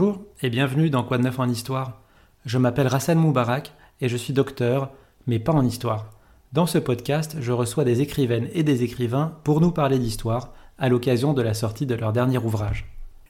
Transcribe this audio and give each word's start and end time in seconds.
Bonjour 0.00 0.24
et 0.40 0.48
bienvenue 0.48 0.88
dans 0.88 1.04
Quoi 1.04 1.18
de 1.18 1.24
neuf 1.24 1.38
en 1.38 1.46
histoire. 1.46 2.00
Je 2.46 2.56
m'appelle 2.56 2.86
Rassan 2.86 3.18
Moubarak 3.18 3.74
et 4.00 4.08
je 4.08 4.16
suis 4.16 4.32
docteur, 4.32 4.90
mais 5.26 5.38
pas 5.38 5.52
en 5.52 5.62
histoire. 5.62 6.08
Dans 6.54 6.64
ce 6.64 6.78
podcast, 6.78 7.36
je 7.38 7.52
reçois 7.52 7.84
des 7.84 8.00
écrivaines 8.00 8.48
et 8.54 8.62
des 8.62 8.82
écrivains 8.82 9.36
pour 9.44 9.60
nous 9.60 9.72
parler 9.72 9.98
d'histoire 9.98 10.54
à 10.78 10.88
l'occasion 10.88 11.34
de 11.34 11.42
la 11.42 11.52
sortie 11.52 11.84
de 11.84 11.94
leur 11.94 12.14
dernier 12.14 12.38
ouvrage. 12.38 12.86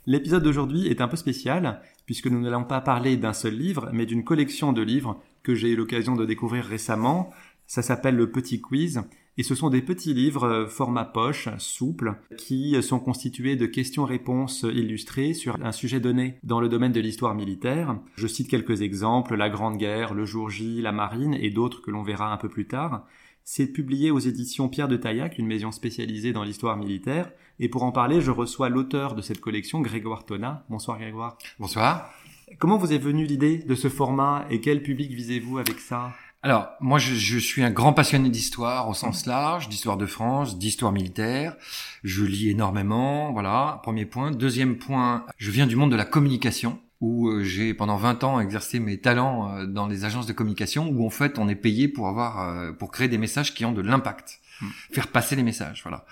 L'épisode 0.06 0.44
d'aujourd'hui 0.44 0.86
est 0.86 1.00
un 1.00 1.08
peu 1.08 1.16
spécial 1.16 1.80
puisque 2.06 2.28
nous 2.28 2.40
n'allons 2.40 2.62
pas 2.62 2.80
parler 2.80 3.16
d'un 3.16 3.32
seul 3.32 3.56
livre, 3.56 3.90
mais 3.92 4.06
d'une 4.06 4.22
collection 4.22 4.72
de 4.72 4.82
livres 4.82 5.20
que 5.42 5.56
j'ai 5.56 5.70
eu 5.70 5.76
l'occasion 5.76 6.14
de 6.14 6.24
découvrir 6.24 6.64
récemment. 6.64 7.30
Ça 7.66 7.82
s'appelle 7.82 8.14
Le 8.14 8.30
Petit 8.30 8.60
Quiz 8.60 9.02
et 9.38 9.42
ce 9.42 9.54
sont 9.54 9.70
des 9.70 9.82
petits 9.82 10.14
livres 10.14 10.44
euh, 10.44 10.66
format 10.66 11.04
poche, 11.04 11.48
souple, 11.58 12.16
qui 12.36 12.80
sont 12.82 12.98
constitués 12.98 13.56
de 13.56 13.66
questions-réponses 13.66 14.64
illustrées 14.64 15.34
sur 15.34 15.56
un 15.64 15.72
sujet 15.72 16.00
donné 16.00 16.38
dans 16.42 16.60
le 16.60 16.68
domaine 16.68 16.92
de 16.92 17.00
l'histoire 17.00 17.34
militaire. 17.34 17.98
Je 18.16 18.26
cite 18.26 18.48
quelques 18.48 18.82
exemples, 18.82 19.36
la 19.36 19.48
Grande 19.48 19.76
Guerre, 19.76 20.14
le 20.14 20.24
jour 20.24 20.50
J, 20.50 20.82
la 20.82 20.92
marine 20.92 21.34
et 21.34 21.50
d'autres 21.50 21.82
que 21.82 21.90
l'on 21.90 22.02
verra 22.02 22.32
un 22.32 22.36
peu 22.36 22.48
plus 22.48 22.66
tard. 22.66 23.06
C'est 23.44 23.66
publié 23.66 24.10
aux 24.10 24.18
éditions 24.18 24.68
Pierre 24.68 24.88
de 24.88 24.96
Taillac, 24.96 25.38
une 25.38 25.46
maison 25.46 25.72
spécialisée 25.72 26.32
dans 26.32 26.44
l'histoire 26.44 26.76
militaire. 26.76 27.32
Et 27.58 27.68
pour 27.68 27.82
en 27.82 27.92
parler, 27.92 28.20
je 28.20 28.30
reçois 28.30 28.68
l'auteur 28.68 29.14
de 29.14 29.22
cette 29.22 29.40
collection, 29.40 29.80
Grégoire 29.80 30.24
Tona. 30.24 30.64
Bonsoir 30.70 30.98
Grégoire. 30.98 31.36
Bonsoir. 31.58 32.12
Comment 32.58 32.78
vous 32.78 32.92
est 32.92 32.98
venue 32.98 33.24
l'idée 33.24 33.58
de 33.58 33.74
ce 33.74 33.88
format 33.88 34.46
et 34.50 34.60
quel 34.60 34.82
public 34.82 35.12
visez-vous 35.12 35.58
avec 35.58 35.78
ça? 35.78 36.12
Alors, 36.42 36.70
moi, 36.80 36.98
je, 36.98 37.14
je, 37.14 37.38
suis 37.38 37.62
un 37.62 37.70
grand 37.70 37.92
passionné 37.92 38.30
d'histoire 38.30 38.88
au 38.88 38.94
sens 38.94 39.26
large, 39.26 39.68
d'histoire 39.68 39.98
de 39.98 40.06
France, 40.06 40.58
d'histoire 40.58 40.90
militaire. 40.90 41.54
Je 42.02 42.24
lis 42.24 42.48
énormément, 42.48 43.30
voilà, 43.32 43.80
premier 43.82 44.06
point. 44.06 44.30
Deuxième 44.30 44.78
point, 44.78 45.26
je 45.36 45.50
viens 45.50 45.66
du 45.66 45.76
monde 45.76 45.90
de 45.90 45.96
la 45.96 46.06
communication 46.06 46.80
où 47.00 47.28
euh, 47.28 47.42
j'ai 47.42 47.74
pendant 47.74 47.96
20 47.96 48.24
ans 48.24 48.40
exercé 48.40 48.78
mes 48.78 48.98
talents 48.98 49.54
euh, 49.54 49.66
dans 49.66 49.86
les 49.86 50.04
agences 50.04 50.26
de 50.26 50.32
communication 50.32 50.88
où 50.88 51.06
en 51.06 51.10
fait 51.10 51.38
on 51.38 51.48
est 51.48 51.54
payé 51.54 51.88
pour 51.88 52.08
avoir 52.08 52.40
euh, 52.40 52.72
pour 52.72 52.90
créer 52.90 53.08
des 53.08 53.18
messages 53.18 53.54
qui 53.54 53.64
ont 53.64 53.72
de 53.72 53.80
l'impact, 53.80 54.40
hmm. 54.60 54.66
faire 54.92 55.08
passer 55.08 55.36
les 55.36 55.42
messages, 55.42 55.80
voilà. 55.82 56.04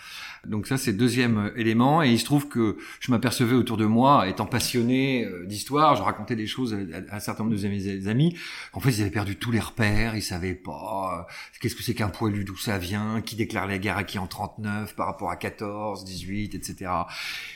Donc 0.47 0.67
ça, 0.67 0.77
c'est 0.77 0.93
deuxième 0.93 1.39
euh, 1.39 1.59
élément. 1.59 2.03
Et 2.03 2.11
il 2.11 2.19
se 2.19 2.25
trouve 2.25 2.49
que 2.49 2.77
je 3.01 3.11
m'apercevais 3.11 3.55
autour 3.55 3.77
de 3.77 3.85
moi, 3.85 4.29
étant 4.29 4.47
passionné 4.47 5.25
euh, 5.25 5.47
d'histoire, 5.47 5.97
je 5.97 6.03
racontais 6.03 6.37
des 6.37 6.47
choses 6.47 6.75
à, 6.75 7.17
un 7.17 7.21
certain 7.21 7.45
nombre 7.45 7.57
de 7.57 7.69
mes 7.69 8.09
amis. 8.09 8.37
En 8.73 8.81
fait, 8.81 8.91
ils 8.91 9.01
avaient 9.01 9.11
perdu 9.11 9.37
tous 9.37 9.51
les 9.51 9.61
repères, 9.61 10.17
ils 10.17 10.23
savaient 10.23 10.55
pas 10.55 11.27
euh, 11.29 11.33
qu'est-ce 11.61 11.75
que 11.75 11.83
c'est 11.83 11.95
qu'un 11.95 12.09
poilu, 12.09 12.45
d'où 12.45 12.57
ça 12.57 12.79
vient, 12.79 13.21
qui 13.21 13.37
déclare 13.37 13.67
la 13.67 13.79
guerre 13.79 13.97
à 13.97 14.05
qui 14.05 14.19
en 14.19 14.27
39 14.27 14.95
par 14.95 15.07
rapport 15.07 15.31
à 15.31 15.37
14, 15.37 16.05
18, 16.05 16.55
etc. 16.55 16.91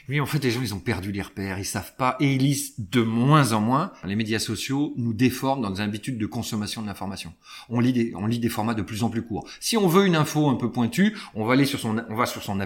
Mais 0.09 0.21
en 0.21 0.27
fait, 0.27 0.43
les 0.43 0.51
gens, 0.51 0.61
ils 0.61 0.75
ont 0.75 0.81
perdu 0.81 1.13
les 1.13 1.23
repères, 1.23 1.59
ils 1.59 1.65
savent 1.65 1.95
pas 1.97 2.17
et 2.21 2.35
ils 2.35 2.43
lisent 2.43 2.75
de 2.79 3.03
moins 3.03 3.53
en 3.53 3.61
moins. 3.61 3.93
Les 4.05 4.17
médias 4.17 4.39
sociaux 4.39 4.93
nous 4.97 5.13
déforment 5.13 5.63
dans 5.63 5.71
des 5.71 5.81
habitudes 5.81 6.19
de 6.19 6.27
consommation 6.27 6.83
de 6.83 6.87
l'information. 6.87 7.33
On 7.69 7.81
lit 7.81 7.93
des, 7.93 8.13
on 8.17 8.27
lit 8.27 8.39
des 8.39 8.49
formats 8.49 8.75
de 8.75 8.83
plus 8.83 9.03
en 9.03 9.11
plus 9.11 9.23
courts. 9.23 9.49
Si 9.61 9.77
on 9.77 9.87
veut 9.87 10.07
une 10.07 10.17
info 10.17 10.49
un 10.49 10.55
peu 10.55 10.71
pointue, 10.71 11.17
on 11.35 11.45
va 11.45 11.55
aller 11.55 11.67
sur 11.67 11.79
son, 11.79 12.03
on 12.09 12.15
va 12.15 12.27
sur 12.27 12.43
son 12.43 12.61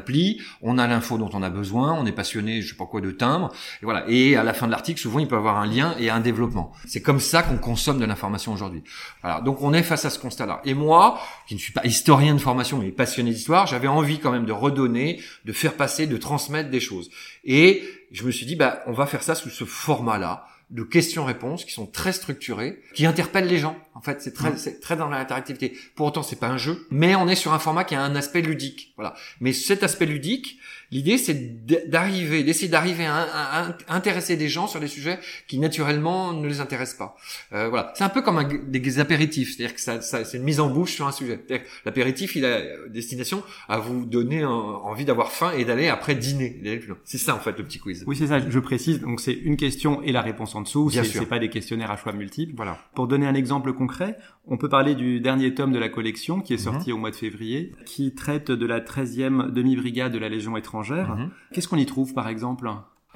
on 0.62 0.78
a 0.78 0.86
l'info 0.86 1.18
dont 1.18 1.30
on 1.32 1.42
a 1.42 1.50
besoin, 1.50 1.92
on 1.92 2.06
est 2.06 2.12
passionné, 2.12 2.62
je 2.62 2.70
sais 2.70 2.76
pas 2.76 2.86
quoi, 2.86 3.00
de 3.00 3.10
timbre, 3.10 3.52
et 3.82 3.84
voilà. 3.84 4.04
Et 4.08 4.36
à 4.36 4.42
la 4.42 4.54
fin 4.54 4.66
de 4.66 4.72
l'article, 4.72 5.00
souvent, 5.00 5.18
il 5.18 5.28
peut 5.28 5.36
avoir 5.36 5.58
un 5.58 5.66
lien 5.66 5.94
et 5.98 6.10
un 6.10 6.20
développement. 6.20 6.72
C'est 6.86 7.02
comme 7.02 7.20
ça 7.20 7.42
qu'on 7.42 7.58
consomme 7.58 7.98
de 7.98 8.04
l'information 8.04 8.52
aujourd'hui. 8.52 8.82
Voilà. 9.22 9.40
Donc, 9.40 9.62
on 9.62 9.72
est 9.72 9.82
face 9.82 10.04
à 10.04 10.10
ce 10.10 10.18
constat-là. 10.18 10.60
Et 10.64 10.74
moi, 10.74 11.18
qui 11.46 11.54
ne 11.54 11.60
suis 11.60 11.72
pas 11.72 11.84
historien 11.84 12.34
de 12.34 12.40
formation, 12.40 12.78
mais 12.78 12.90
passionné 12.90 13.30
d'histoire, 13.30 13.66
j'avais 13.66 13.88
envie 13.88 14.18
quand 14.18 14.32
même 14.32 14.46
de 14.46 14.52
redonner, 14.52 15.20
de 15.44 15.52
faire 15.52 15.74
passer, 15.74 16.06
de 16.06 16.16
transmettre 16.16 16.70
des 16.70 16.80
choses. 16.80 17.10
Et 17.44 17.82
je 18.12 18.24
me 18.24 18.30
suis 18.30 18.46
dit, 18.46 18.56
bah, 18.56 18.82
on 18.86 18.92
va 18.92 19.06
faire 19.06 19.22
ça 19.22 19.34
sous 19.34 19.50
ce 19.50 19.64
format-là 19.64 20.46
de 20.70 20.82
questions-réponses 20.82 21.64
qui 21.64 21.72
sont 21.72 21.86
très 21.86 22.12
structurées, 22.12 22.80
qui 22.94 23.06
interpellent 23.06 23.46
les 23.46 23.58
gens. 23.58 23.76
En 23.94 24.00
fait, 24.00 24.20
c'est 24.20 24.32
très, 24.32 24.50
mmh. 24.50 24.56
c'est 24.56 24.80
très 24.80 24.96
dans 24.96 25.08
l'interactivité. 25.08 25.76
Pour 25.94 26.06
autant, 26.06 26.22
c'est 26.22 26.40
pas 26.40 26.48
un 26.48 26.58
jeu, 26.58 26.86
mais 26.90 27.14
on 27.14 27.28
est 27.28 27.36
sur 27.36 27.52
un 27.52 27.58
format 27.58 27.84
qui 27.84 27.94
a 27.94 28.02
un 28.02 28.16
aspect 28.16 28.42
ludique. 28.42 28.92
Voilà. 28.96 29.14
Mais 29.40 29.52
cet 29.52 29.84
aspect 29.84 30.06
ludique, 30.06 30.58
L'idée, 30.90 31.18
c'est 31.18 31.66
d'arriver, 31.88 32.44
d'essayer 32.44 32.68
d'arriver 32.68 33.06
à, 33.06 33.76
intéresser 33.88 34.36
des 34.36 34.48
gens 34.48 34.66
sur 34.66 34.80
des 34.80 34.86
sujets 34.86 35.18
qui 35.48 35.58
naturellement 35.58 36.32
ne 36.32 36.46
les 36.46 36.60
intéressent 36.60 36.98
pas. 36.98 37.16
Euh, 37.52 37.68
voilà, 37.68 37.92
c'est 37.96 38.04
un 38.04 38.08
peu 38.08 38.22
comme 38.22 38.38
un, 38.38 38.48
des 38.66 39.00
apéritifs, 39.00 39.56
c'est-à-dire 39.56 39.74
que 39.74 39.80
ça, 39.80 40.00
ça 40.00 40.24
c'est 40.24 40.36
une 40.36 40.44
mise 40.44 40.60
en 40.60 40.70
bouche 40.70 40.94
sur 40.94 41.06
un 41.06 41.12
sujet. 41.12 41.44
L'apéritif, 41.84 42.36
il 42.36 42.44
a 42.44 42.60
destination 42.88 43.42
à 43.68 43.78
vous 43.78 44.04
donner 44.04 44.44
envie 44.44 45.04
d'avoir 45.04 45.32
faim 45.32 45.52
et 45.56 45.64
d'aller 45.64 45.88
après 45.88 46.14
dîner. 46.14 46.60
C'est 47.04 47.18
ça 47.18 47.34
en 47.34 47.40
fait 47.40 47.58
le 47.58 47.64
petit 47.64 47.78
quiz. 47.78 48.04
Oui, 48.06 48.16
c'est 48.16 48.28
ça. 48.28 48.38
Je 48.38 48.58
précise. 48.58 49.00
Donc 49.00 49.20
c'est 49.20 49.32
une 49.32 49.56
question 49.56 50.02
et 50.02 50.12
la 50.12 50.22
réponse 50.22 50.54
en 50.54 50.62
dessous. 50.62 50.90
C'est 50.90 51.26
pas 51.26 51.38
des 51.38 51.50
questionnaires 51.50 51.90
à 51.90 51.96
choix 51.96 52.12
multiples. 52.12 52.52
Voilà. 52.56 52.78
Pour 52.94 53.08
donner 53.08 53.26
un 53.26 53.34
exemple 53.34 53.72
concret, 53.72 54.16
on 54.46 54.56
peut 54.56 54.68
parler 54.68 54.94
du 54.94 55.20
dernier 55.20 55.54
tome 55.54 55.72
de 55.72 55.78
la 55.78 55.88
collection 55.88 56.40
qui 56.40 56.54
est 56.54 56.58
sorti 56.58 56.90
mhm. 56.90 56.96
au 56.96 57.00
mois 57.00 57.10
de 57.10 57.16
février, 57.16 57.72
qui 57.84 58.14
traite 58.14 58.50
de 58.50 58.66
la 58.66 58.80
13e 58.80 59.50
demi-brigade 59.50 60.12
de 60.12 60.18
la 60.18 60.28
Légion 60.28 60.56
étrangère. 60.56 60.75
Mhm. 60.82 61.30
Qu'est-ce 61.52 61.68
qu'on 61.68 61.76
y 61.76 61.86
trouve 61.86 62.14
par 62.14 62.28
exemple? 62.28 62.68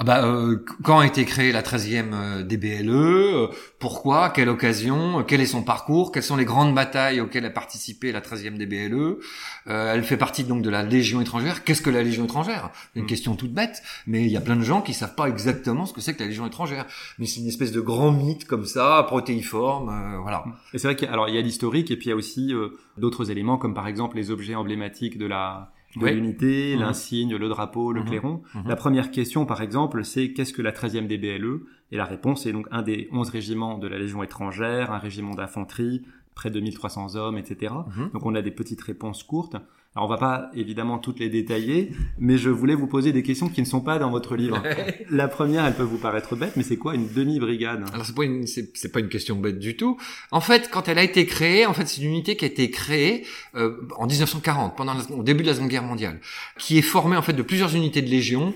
Ah 0.03 0.05
bah, 0.05 0.25
euh, 0.25 0.65
quand 0.83 1.01
a 1.01 1.07
été 1.07 1.27
créée 1.27 1.53
la 1.53 1.61
13e 1.61 2.15
euh, 2.15 2.43
DBLE 2.43 2.89
euh, 2.89 3.49
Pourquoi 3.79 4.31
Quelle 4.31 4.49
occasion 4.49 5.23
Quel 5.29 5.43
est 5.43 5.47
son 5.47 5.63
parcours 5.63 6.11
Quelles 6.11 6.23
sont 6.23 6.37
les 6.37 6.47
grandes 6.47 6.75
batailles 6.75 7.21
auxquelles 7.21 7.45
a 7.45 7.51
participé 7.51 8.11
la 8.11 8.23
13e 8.23 8.57
DBLE 8.57 9.19
Elle 9.67 10.03
fait 10.03 10.17
partie 10.17 10.45
donc 10.45 10.63
de 10.63 10.71
la 10.71 10.83
Légion 10.83 11.21
étrangère. 11.21 11.65
Qu'est-ce 11.65 11.83
que 11.83 11.91
la 11.91 12.03
Légion 12.03 12.25
étrangère? 12.25 12.71
Une 12.95 13.03
mm. 13.03 13.09
question 13.09 13.37
toute 13.37 13.53
bête, 13.53 13.83
mais 14.07 14.25
il 14.25 14.31
y 14.31 14.39
a 14.39 14.41
plein 14.41 14.57
de 14.57 14.63
gens 14.63 14.81
qui 14.81 14.95
savent 14.95 15.15
pas 15.15 15.29
exactement 15.29 15.85
ce 15.85 15.93
que 15.93 16.01
c'est 16.01 16.15
que 16.15 16.21
la 16.21 16.29
Légion 16.29 16.47
étrangère. 16.47 16.87
Mais 17.19 17.27
c'est 17.27 17.41
une 17.41 17.49
espèce 17.49 17.71
de 17.71 17.83
grand 17.83 18.11
mythe 18.11 18.47
comme 18.47 18.65
ça, 18.65 19.05
protéiforme, 19.07 20.19
voilà. 20.23 20.47
Et 20.73 20.79
c'est 20.79 20.89
vrai 20.89 20.97
qu'il 20.97 21.11
y 21.11 21.39
a 21.39 21.43
l'historique 21.43 21.91
et 21.91 21.97
puis 21.97 22.07
il 22.07 22.11
y 22.11 22.13
a 22.13 22.17
aussi 22.17 22.55
d'autres 22.97 23.31
éléments 23.31 23.59
comme 23.59 23.75
par 23.75 23.87
exemple 23.87 24.17
les 24.17 24.31
objets 24.31 24.55
emblématiques 24.55 25.19
de 25.19 25.27
la 25.27 25.73
de 25.97 26.07
l'unité, 26.07 26.75
mhm. 26.75 26.81
l'insigne, 26.81 27.37
le 27.37 27.49
drapeau, 27.49 27.93
le 27.93 28.01
mhm. 28.01 28.07
clairon. 28.07 28.43
Mhm. 28.55 28.69
La 28.69 28.77
première 28.77 29.11
question, 29.11 29.47
par 29.47 29.61
exemple, 29.61 30.05
c'est 30.05 30.33
qu'est-ce 30.33 30.53
que 30.53 30.63
la 30.63 30.73
13e 30.73 31.07
DBLE 31.07 31.61
Et 31.93 31.97
la 31.97 32.05
réponse 32.05 32.47
est 32.47 32.53
donc 32.53 32.67
un 32.71 32.83
des 32.83 33.09
11 33.13 33.31
régiments 33.31 33.79
de 33.79 33.89
la 33.89 33.99
Légion 33.99 34.23
étrangère, 34.23 34.93
un 34.93 34.99
régiment 34.99 35.35
d'infanterie, 35.35 36.03
près 36.35 36.51
de 36.51 36.61
1300 36.61 37.17
hommes, 37.17 37.39
etc. 37.39 37.75
Donc 38.13 38.25
on 38.25 38.35
a 38.35 38.43
des 38.43 38.51
petites 38.51 38.81
réponses 38.83 39.23
courtes. 39.23 39.57
Alors 39.97 40.07
on 40.07 40.09
va 40.09 40.19
pas 40.19 40.51
évidemment 40.55 40.99
toutes 40.99 41.19
les 41.19 41.29
détailler, 41.29 41.91
mais 42.17 42.39
je 42.39 42.49
voulais 42.49 42.77
vous 42.77 42.87
poser 42.87 43.11
des 43.11 43.25
questions 43.25 43.49
qui 43.49 43.61
ne 43.61 43.67
sont 43.67 43.81
pas 43.81 43.99
dans 43.99 44.09
votre 44.09 44.37
livre. 44.37 44.63
la 45.11 45.27
première, 45.27 45.65
elle 45.65 45.75
peut 45.75 45.83
vous 45.83 45.99
paraître 45.99 46.37
bête, 46.37 46.53
mais 46.55 46.63
c'est 46.63 46.77
quoi 46.77 46.95
une 46.95 47.13
demi-brigade? 47.13 47.85
Alors 47.93 48.07
c'est 48.07 48.15
pas 48.15 48.23
une 48.23 48.47
c'est 48.47 48.93
pas 48.93 49.01
une 49.01 49.09
question 49.09 49.35
bête 49.35 49.59
du 49.59 49.77
tout. 49.77 49.99
En 50.31 50.41
fait, 50.41 50.71
quand 50.71 50.87
elle 50.87 50.99
a 50.99 51.03
été 51.03 51.27
créée, 51.27 51.67
en 51.67 51.75
fait 51.75 51.89
c'est 51.89 52.03
une 52.03 52.09
unité 52.11 52.37
qui 52.37 52.45
a 52.45 52.49
été 52.49 52.71
créée 52.71 53.27
euh, 53.57 53.81
en 53.97 54.07
1940, 54.07 54.77
pendant 54.77 54.95
au 55.11 55.25
début 55.25 55.43
de 55.43 55.49
la 55.49 55.55
Seconde 55.55 55.71
Guerre 55.71 55.83
mondiale, 55.83 56.21
qui 56.57 56.79
est 56.79 56.83
formée 56.83 57.17
en 57.17 57.23
fait 57.23 57.33
de 57.33 57.43
plusieurs 57.43 57.75
unités 57.75 58.01
de 58.01 58.11
légion, 58.11 58.55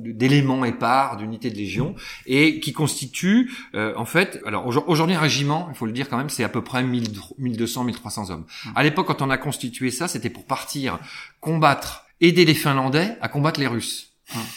d'éléments 0.00 0.66
épars 0.66 1.16
d'unités 1.16 1.48
de 1.48 1.56
légion, 1.56 1.94
et 2.26 2.60
qui 2.60 2.74
constitue 2.74 3.50
euh, 3.74 3.94
en 3.96 4.04
fait, 4.04 4.38
alors 4.44 4.66
aujourd'hui 4.66 5.16
un 5.16 5.20
régiment, 5.20 5.68
il 5.70 5.76
faut 5.76 5.86
le 5.86 5.92
dire 5.92 6.10
quand 6.10 6.18
même, 6.18 6.28
c'est 6.28 6.44
à 6.44 6.50
peu 6.50 6.62
près 6.62 6.82
1200 6.82 7.84
1300 7.84 8.30
hommes. 8.30 8.40
Mmh. 8.40 8.68
À 8.74 8.82
l'époque, 8.82 9.06
quand 9.06 9.22
on 9.22 9.30
a 9.30 9.38
constitué 9.38 9.90
ça, 9.90 10.08
c'était 10.08 10.28
pour 10.28 10.44
combattre, 11.40 12.06
aider 12.20 12.44
les 12.44 12.54
Finlandais 12.54 13.16
à 13.20 13.28
combattre 13.28 13.60
les 13.60 13.66
Russes. 13.66 14.12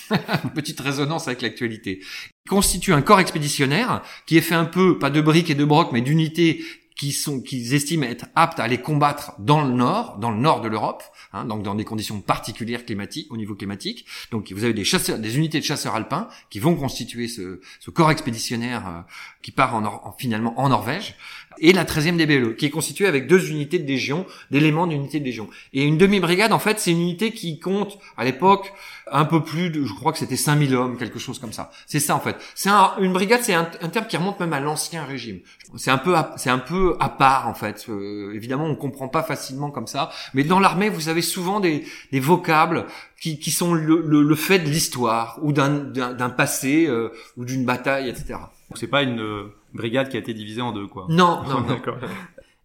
Petite 0.56 0.80
résonance 0.80 1.28
avec 1.28 1.42
l'actualité. 1.42 2.00
Il 2.46 2.50
constitue 2.50 2.94
un 2.94 3.02
corps 3.02 3.20
expéditionnaire 3.20 4.02
qui 4.26 4.38
est 4.38 4.42
fait 4.42 4.56
un 4.56 4.66
peu, 4.66 4.98
pas 4.98 5.10
de 5.10 5.22
briques 5.22 5.50
et 5.50 5.56
de 5.56 5.66
brocs, 5.66 5.92
mais 5.92 6.02
d'unités 6.02 6.64
qui 6.98 7.12
sont, 7.12 7.42
qu'ils 7.42 7.76
estiment 7.76 8.08
être 8.08 8.26
aptes 8.36 8.60
à 8.60 8.64
aller 8.64 8.80
combattre 8.80 9.34
dans 9.38 9.64
le 9.64 9.72
nord, 9.72 10.18
dans 10.18 10.32
le 10.32 10.40
nord 10.40 10.62
de 10.62 10.68
l'Europe, 10.68 11.04
hein, 11.32 11.46
donc 11.46 11.62
dans 11.62 11.76
des 11.76 11.86
conditions 11.86 12.22
particulières 12.22 12.86
climatiques, 12.86 13.32
au 13.32 13.38
niveau 13.38 13.54
climatique. 13.54 14.06
Donc 14.32 14.52
vous 14.52 14.64
avez 14.64 14.74
des 14.74 14.84
chasseurs, 14.84 15.20
des 15.20 15.38
unités 15.38 15.60
de 15.60 15.64
chasseurs 15.64 15.94
alpins 15.94 16.28
qui 16.50 16.60
vont 16.60 16.76
constituer 16.76 17.28
ce, 17.28 17.62
ce 17.80 17.92
corps 17.92 18.10
expéditionnaire 18.10 18.88
euh, 18.88 19.02
qui 19.44 19.52
part 19.52 19.76
en, 19.76 20.16
finalement 20.18 20.60
en 20.60 20.70
Norvège 20.70 21.16
et 21.60 21.74
la 21.74 21.86
13e 21.86 22.18
DBLE, 22.18 22.56
qui 22.56 22.66
est 22.66 22.70
constituée 22.70 23.08
avec 23.08 23.28
deux 23.28 23.50
unités 23.50 23.80
de 23.80 23.88
légion, 23.88 24.26
d'éléments 24.52 24.88
d'unité 24.88 25.20
de 25.20 25.26
légion. 25.26 25.50
Et 25.74 25.84
une 25.84 25.98
demi-brigade, 25.98 26.52
en 26.52 26.60
fait, 26.60 26.80
c'est 26.80 26.92
une 26.92 27.02
unité 27.02 27.32
qui 27.32 27.60
compte, 27.60 27.98
à 28.18 28.26
l'époque, 28.26 28.74
un 29.12 29.26
peu 29.26 29.44
plus 29.44 29.70
de, 29.70 29.86
je 29.86 29.94
crois 29.94 30.12
que 30.12 30.18
c'était 30.18 30.36
5000 30.36 30.76
hommes, 30.76 30.98
quelque 30.98 31.20
chose 31.20 31.40
comme 31.40 31.54
ça. 31.54 31.72
C'est 31.86 32.00
ça, 32.00 32.16
en 32.16 32.20
fait. 32.20 32.36
C'est 32.56 32.70
une 33.00 33.14
brigade, 33.14 33.42
c'est 33.44 33.54
un, 33.54 33.66
terme 33.66 34.08
qui 34.08 34.18
remonte 34.18 34.40
même 34.40 34.54
à 34.54 34.60
l'ancien 34.60 35.04
régime. 35.04 35.40
C'est 35.76 35.92
un 35.92 35.98
peu, 35.98 36.16
c'est 36.38 36.50
un 36.50 36.60
peu 36.60 36.96
à 37.00 37.10
part, 37.10 37.48
en 37.48 37.54
fait. 37.54 37.86
Euh, 37.90 38.34
évidemment, 38.34 38.66
on 38.66 38.76
comprend 38.76 39.08
pas 39.08 39.24
facilement 39.24 39.72
comme 39.72 39.88
ça. 39.88 40.12
Mais 40.34 40.44
dans 40.44 40.60
l'armée, 40.60 40.90
vous 40.90 41.10
avez 41.10 41.22
souvent 41.22 41.60
des, 41.60 41.86
des 42.12 42.20
vocables 42.20 42.86
qui, 43.20 43.40
qui 43.40 43.52
sont 43.52 43.74
le, 43.74 44.02
le, 44.02 44.36
fait 44.36 44.60
de 44.60 44.70
l'histoire, 44.70 45.40
ou 45.42 45.52
d'un, 45.52 45.70
d'un, 45.70 46.30
passé, 46.30 46.86
euh, 46.88 47.10
ou 47.36 47.46
d'une 47.46 47.66
bataille, 47.66 48.10
etc. 48.10 48.40
C'est 48.76 48.88
pas 48.88 49.02
une 49.02 49.50
brigade 49.78 50.10
qui 50.10 50.18
a 50.18 50.20
été 50.20 50.34
divisée 50.34 50.62
en 50.62 50.74
deux, 50.74 50.88
quoi. 50.88 51.06
Non, 51.10 51.42
non, 51.50 51.62
d'accord. 51.62 51.98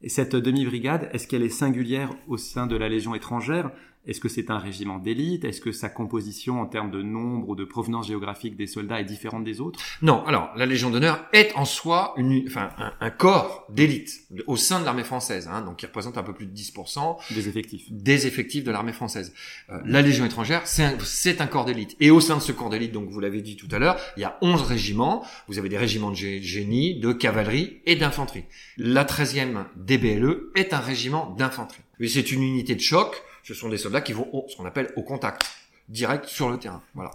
Et 0.02 0.08
cette 0.08 0.34
demi-brigade, 0.34 1.08
est-ce 1.12 1.28
qu'elle 1.28 1.44
est 1.44 1.48
singulière 1.48 2.10
au 2.26 2.36
sein 2.36 2.66
de 2.66 2.76
la 2.76 2.88
Légion 2.88 3.14
étrangère? 3.14 3.70
Est-ce 4.04 4.18
que 4.18 4.28
c'est 4.28 4.50
un 4.50 4.58
régiment 4.58 4.98
d'élite? 4.98 5.44
Est-ce 5.44 5.60
que 5.60 5.70
sa 5.70 5.88
composition 5.88 6.60
en 6.60 6.66
termes 6.66 6.90
de 6.90 7.02
nombre 7.02 7.48
ou 7.48 7.54
de 7.54 7.64
provenance 7.64 8.08
géographique 8.08 8.56
des 8.56 8.66
soldats 8.66 9.00
est 9.00 9.04
différente 9.04 9.44
des 9.44 9.60
autres? 9.60 9.78
Non, 10.02 10.24
alors 10.26 10.50
la 10.56 10.66
Légion 10.66 10.90
d'honneur 10.90 11.24
est 11.32 11.54
en 11.54 11.64
soi 11.64 12.12
une, 12.16 12.42
enfin, 12.48 12.70
un, 13.00 13.10
corps 13.10 13.64
d'élite 13.70 14.22
au 14.48 14.56
sein 14.56 14.80
de 14.80 14.84
l'armée 14.84 15.04
française, 15.04 15.48
hein, 15.48 15.62
donc 15.62 15.76
qui 15.76 15.86
représente 15.86 16.18
un 16.18 16.24
peu 16.24 16.32
plus 16.32 16.46
de 16.46 16.52
10% 16.52 17.16
des 17.32 17.48
effectifs, 17.48 17.92
des 17.92 18.26
effectifs 18.26 18.64
de 18.64 18.72
l'armée 18.72 18.92
française. 18.92 19.32
Euh, 19.70 19.80
la 19.84 20.02
Légion 20.02 20.24
étrangère, 20.24 20.66
c'est 20.66 20.82
un, 20.82 21.44
un, 21.44 21.46
corps 21.46 21.64
d'élite. 21.64 21.96
Et 22.00 22.10
au 22.10 22.20
sein 22.20 22.36
de 22.36 22.42
ce 22.42 22.50
corps 22.50 22.70
d'élite, 22.70 22.90
donc 22.90 23.08
vous 23.08 23.20
l'avez 23.20 23.40
dit 23.40 23.56
tout 23.56 23.68
à 23.70 23.78
l'heure, 23.78 24.00
il 24.16 24.20
y 24.20 24.24
a 24.24 24.36
11 24.42 24.62
régiments. 24.62 25.24
Vous 25.46 25.60
avez 25.60 25.68
des 25.68 25.78
régiments 25.78 26.10
de 26.10 26.16
génie, 26.16 26.98
de 26.98 27.12
cavalerie 27.12 27.80
et 27.86 27.94
d'infanterie. 27.94 28.44
La 28.78 29.04
13e 29.04 29.66
DBLE 29.76 30.50
est 30.56 30.74
un 30.74 30.80
régiment 30.80 31.30
d'infanterie. 31.38 31.82
Mais 32.00 32.08
c'est 32.08 32.32
une 32.32 32.42
unité 32.42 32.74
de 32.74 32.80
choc 32.80 33.22
ce 33.42 33.54
sont 33.54 33.68
des 33.68 33.78
soldats 33.78 34.00
qui 34.00 34.12
vont 34.12 34.28
au, 34.32 34.46
ce 34.48 34.56
qu'on 34.56 34.64
appelle 34.64 34.92
au 34.96 35.02
contact, 35.02 35.44
direct 35.88 36.26
sur 36.26 36.50
le 36.50 36.58
terrain. 36.58 36.82
Voilà. 36.94 37.10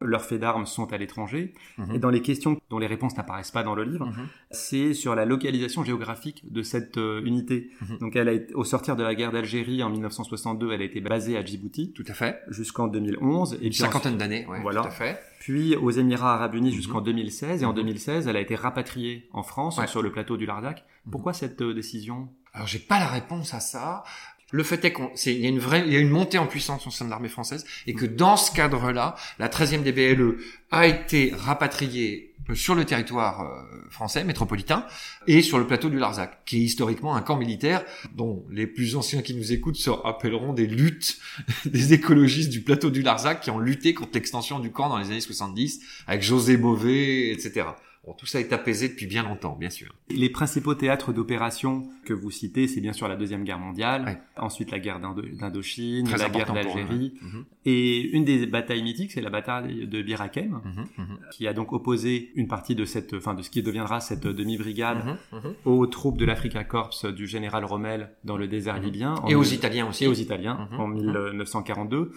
Leurs 0.00 0.24
faits 0.24 0.40
d'armes 0.40 0.66
sont 0.66 0.92
à 0.92 0.96
l'étranger. 0.96 1.54
Mhm. 1.76 1.94
Et 1.96 1.98
dans 1.98 2.10
les 2.10 2.22
questions 2.22 2.60
dont 2.70 2.78
les 2.78 2.86
réponses 2.86 3.16
n'apparaissent 3.16 3.50
pas 3.50 3.64
dans 3.64 3.74
le 3.74 3.82
livre, 3.82 4.06
mhm. 4.06 4.28
c'est 4.52 4.94
sur 4.94 5.16
la 5.16 5.24
localisation 5.24 5.82
géographique 5.82 6.52
de 6.52 6.62
cette 6.62 6.98
euh, 6.98 7.20
unité. 7.24 7.70
Mhm. 7.80 7.98
Donc, 7.98 8.16
elle 8.16 8.28
a 8.28 8.32
été, 8.32 8.54
au 8.54 8.62
sortir 8.62 8.94
de 8.94 9.02
la 9.02 9.16
guerre 9.16 9.32
d'Algérie 9.32 9.82
en 9.82 9.90
1962, 9.90 10.72
elle 10.72 10.82
a 10.82 10.84
été 10.84 11.00
basée 11.00 11.36
à 11.36 11.44
Djibouti. 11.44 11.92
Tout 11.92 12.04
à 12.06 12.14
fait. 12.14 12.42
Jusqu'en 12.48 12.86
2011. 12.86 13.58
Et 13.60 13.66
Une 13.66 13.72
cinquantaine 13.72 14.16
d'années, 14.16 14.46
ouais, 14.46 14.60
voilà. 14.62 14.82
tout 14.82 14.88
à 14.88 14.92
fait. 14.92 15.20
Puis 15.40 15.74
aux 15.74 15.90
Émirats 15.90 16.34
Arabes 16.34 16.54
Unis 16.54 16.72
jusqu'en 16.72 17.00
2016. 17.00 17.62
Et 17.62 17.64
en 17.64 17.72
2016, 17.72 18.28
elle 18.28 18.36
a 18.36 18.40
été 18.40 18.54
rapatriée 18.54 19.28
en 19.32 19.42
France, 19.42 19.84
sur 19.86 20.02
le 20.02 20.12
plateau 20.12 20.36
du 20.36 20.46
Larzac. 20.46 20.84
Pourquoi 21.10 21.32
cette 21.32 21.60
euh, 21.62 21.74
décision? 21.74 22.28
Alors 22.52 22.66
j'ai 22.66 22.78
pas 22.78 22.98
la 22.98 23.08
réponse 23.08 23.54
à 23.54 23.60
ça. 23.60 24.04
Le 24.50 24.62
fait 24.62 24.82
est 24.84 24.92
qu'il 24.92 25.40
y 25.40 25.46
a 25.46 25.48
une 25.48 25.58
vraie, 25.58 25.84
montée 26.04 26.38
en 26.38 26.46
puissance 26.46 26.86
au 26.86 26.90
sein 26.90 27.04
de 27.04 27.10
l'armée 27.10 27.28
française 27.28 27.66
et 27.86 27.94
que 27.94 28.06
dans 28.06 28.36
ce 28.36 28.50
cadre-là, 28.52 29.14
la 29.38 29.48
13e 29.48 29.82
DBLE 29.82 30.38
a 30.70 30.86
été 30.86 31.32
rapatriée 31.36 32.34
sur 32.54 32.74
le 32.74 32.86
territoire 32.86 33.42
euh, 33.42 33.90
français 33.90 34.24
métropolitain 34.24 34.86
et 35.26 35.42
sur 35.42 35.58
le 35.58 35.66
plateau 35.66 35.90
du 35.90 35.98
Larzac, 35.98 36.46
qui 36.46 36.56
est 36.56 36.60
historiquement 36.60 37.14
un 37.14 37.20
camp 37.20 37.36
militaire 37.36 37.84
dont 38.14 38.46
les 38.50 38.66
plus 38.66 38.96
anciens 38.96 39.20
qui 39.20 39.34
nous 39.34 39.52
écoutent 39.52 39.76
se 39.76 39.90
rappelleront 39.90 40.54
des 40.54 40.66
luttes 40.66 41.18
des 41.66 41.92
écologistes 41.92 42.48
du 42.48 42.62
plateau 42.62 42.88
du 42.88 43.02
Larzac 43.02 43.40
qui 43.42 43.50
ont 43.50 43.58
lutté 43.58 43.92
contre 43.92 44.12
l'extension 44.14 44.60
du 44.60 44.70
camp 44.70 44.88
dans 44.88 44.96
les 44.96 45.08
années 45.08 45.20
70 45.20 45.80
avec 46.06 46.22
José 46.22 46.56
Bové, 46.56 47.32
etc 47.32 47.66
tout 48.14 48.26
ça 48.26 48.40
est 48.40 48.52
apaisé 48.52 48.88
depuis 48.88 49.06
bien 49.06 49.22
longtemps, 49.22 49.56
bien 49.58 49.70
sûr. 49.70 49.94
Les 50.10 50.30
principaux 50.30 50.74
théâtres 50.74 51.12
d'opération 51.12 51.88
que 52.04 52.12
vous 52.12 52.30
citez, 52.30 52.68
c'est 52.68 52.80
bien 52.80 52.92
sûr 52.92 53.08
la 53.08 53.16
Deuxième 53.16 53.44
Guerre 53.44 53.58
mondiale, 53.58 54.22
ensuite 54.36 54.70
la 54.70 54.78
guerre 54.78 55.00
d'Indochine, 55.00 56.08
la 56.10 56.28
guerre 56.28 56.52
d'Algérie. 56.52 57.14
Mhm. 57.20 57.44
Et 57.64 58.00
une 58.00 58.24
des 58.24 58.46
batailles 58.46 58.82
mythiques, 58.82 59.12
c'est 59.12 59.20
la 59.20 59.30
bataille 59.30 59.86
de 59.86 60.02
Bir 60.02 60.20
Hakeim, 60.20 60.62
mhm, 60.64 60.86
mhm. 60.96 61.18
qui 61.32 61.46
a 61.46 61.52
donc 61.52 61.72
opposé 61.72 62.32
une 62.34 62.48
partie 62.48 62.74
de 62.74 62.84
cette, 62.84 63.14
enfin, 63.14 63.34
de 63.34 63.42
ce 63.42 63.50
qui 63.50 63.62
deviendra 63.62 64.00
cette 64.00 64.26
demi-brigade 64.26 65.18
aux 65.64 65.86
troupes 65.86 66.18
de 66.18 66.24
l'Africa 66.24 66.64
Corps 66.64 66.94
du 67.14 67.26
général 67.26 67.64
Rommel 67.64 68.12
dans 68.24 68.36
le 68.36 68.48
désert 68.48 68.80
libyen. 68.80 69.16
Et 69.28 69.34
aux 69.34 69.42
Italiens 69.42 69.88
aussi. 69.88 70.04
Et 70.04 70.06
aux 70.06 70.14
Italiens 70.14 70.68
en 70.78 70.88
1942. 70.88 72.12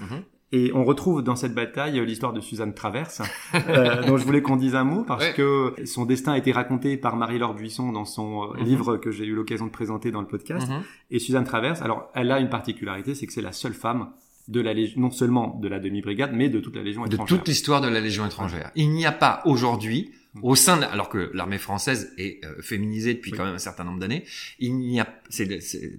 Et 0.54 0.72
on 0.74 0.84
retrouve 0.84 1.22
dans 1.22 1.38
cette 1.38 1.54
bataille 1.54 2.04
l'histoire 2.06 2.34
de 2.34 2.42
Suzanne 2.42 2.74
Traverse, 2.74 3.22
euh, 3.56 4.04
dont 4.06 4.18
je 4.18 4.26
voulais 4.26 4.42
qu'on 4.42 4.58
dise 4.58 4.76
un 4.76 4.84
mot 4.84 5.04
parce 5.04 5.30
que 5.30 5.74
son 5.86 6.06
destin 6.06 6.34
a 6.34 6.38
été 6.38 6.52
raconté 6.52 6.98
par 6.98 7.16
Marie-Laure 7.16 7.54
Buisson 7.54 7.92
dans 7.94 8.06
son 8.06 8.44
euh, 8.44 8.58
mhm. 8.58 8.64
livre 8.66 8.98
que 8.98 9.12
j'ai 9.12 9.26
eu 9.26 9.34
l'occasion 9.34 9.68
de 9.68 9.72
présenter 9.72 10.12
dans 10.12 10.22
le 10.22 10.28
podcast. 10.28 10.68
Mhm. 10.70 10.82
Et 11.12 11.20
Suzanne 11.20 11.46
Traverse, 11.46 11.82
alors 11.82 12.10
elle 12.14 12.32
a 12.32 12.40
une 12.40 12.50
particularité, 12.50 13.16
c'est 13.16 13.28
que 13.28 13.34
c'est 13.34 13.42
la 13.42 13.54
seule 13.54 13.74
femme 13.74 14.10
de 14.50 14.60
la 14.60 14.74
Légion, 14.74 15.00
non 15.00 15.12
seulement 15.12 15.58
de 15.62 15.68
la 15.70 15.80
demi-brigade, 15.80 16.32
mais 16.34 16.50
de 16.50 16.60
toute 16.60 16.76
la 16.76 16.84
Légion 16.84 17.06
étrangère. 17.06 17.26
De 17.26 17.30
toute 17.30 17.48
l'histoire 17.48 17.80
de 17.80 17.88
la 17.88 18.02
Légion 18.02 18.26
étrangère. 18.26 18.72
Il 18.76 18.90
n'y 18.90 19.06
a 19.06 19.12
pas 19.14 19.42
aujourd'hui 19.46 20.12
au 20.42 20.56
sein 20.56 20.78
de, 20.78 20.86
alors 20.86 21.10
que 21.10 21.30
l'armée 21.34 21.58
française 21.58 22.14
est 22.18 22.44
euh, 22.46 22.62
féminisée 22.62 23.14
depuis 23.16 23.32
quand 23.32 23.44
même 23.44 23.56
un 23.56 23.60
certain 23.60 23.84
nombre 23.84 24.00
d'années, 24.00 24.24
il 24.60 24.78
n'y 24.78 25.00
a, 25.00 25.08
c'est, 25.30 25.48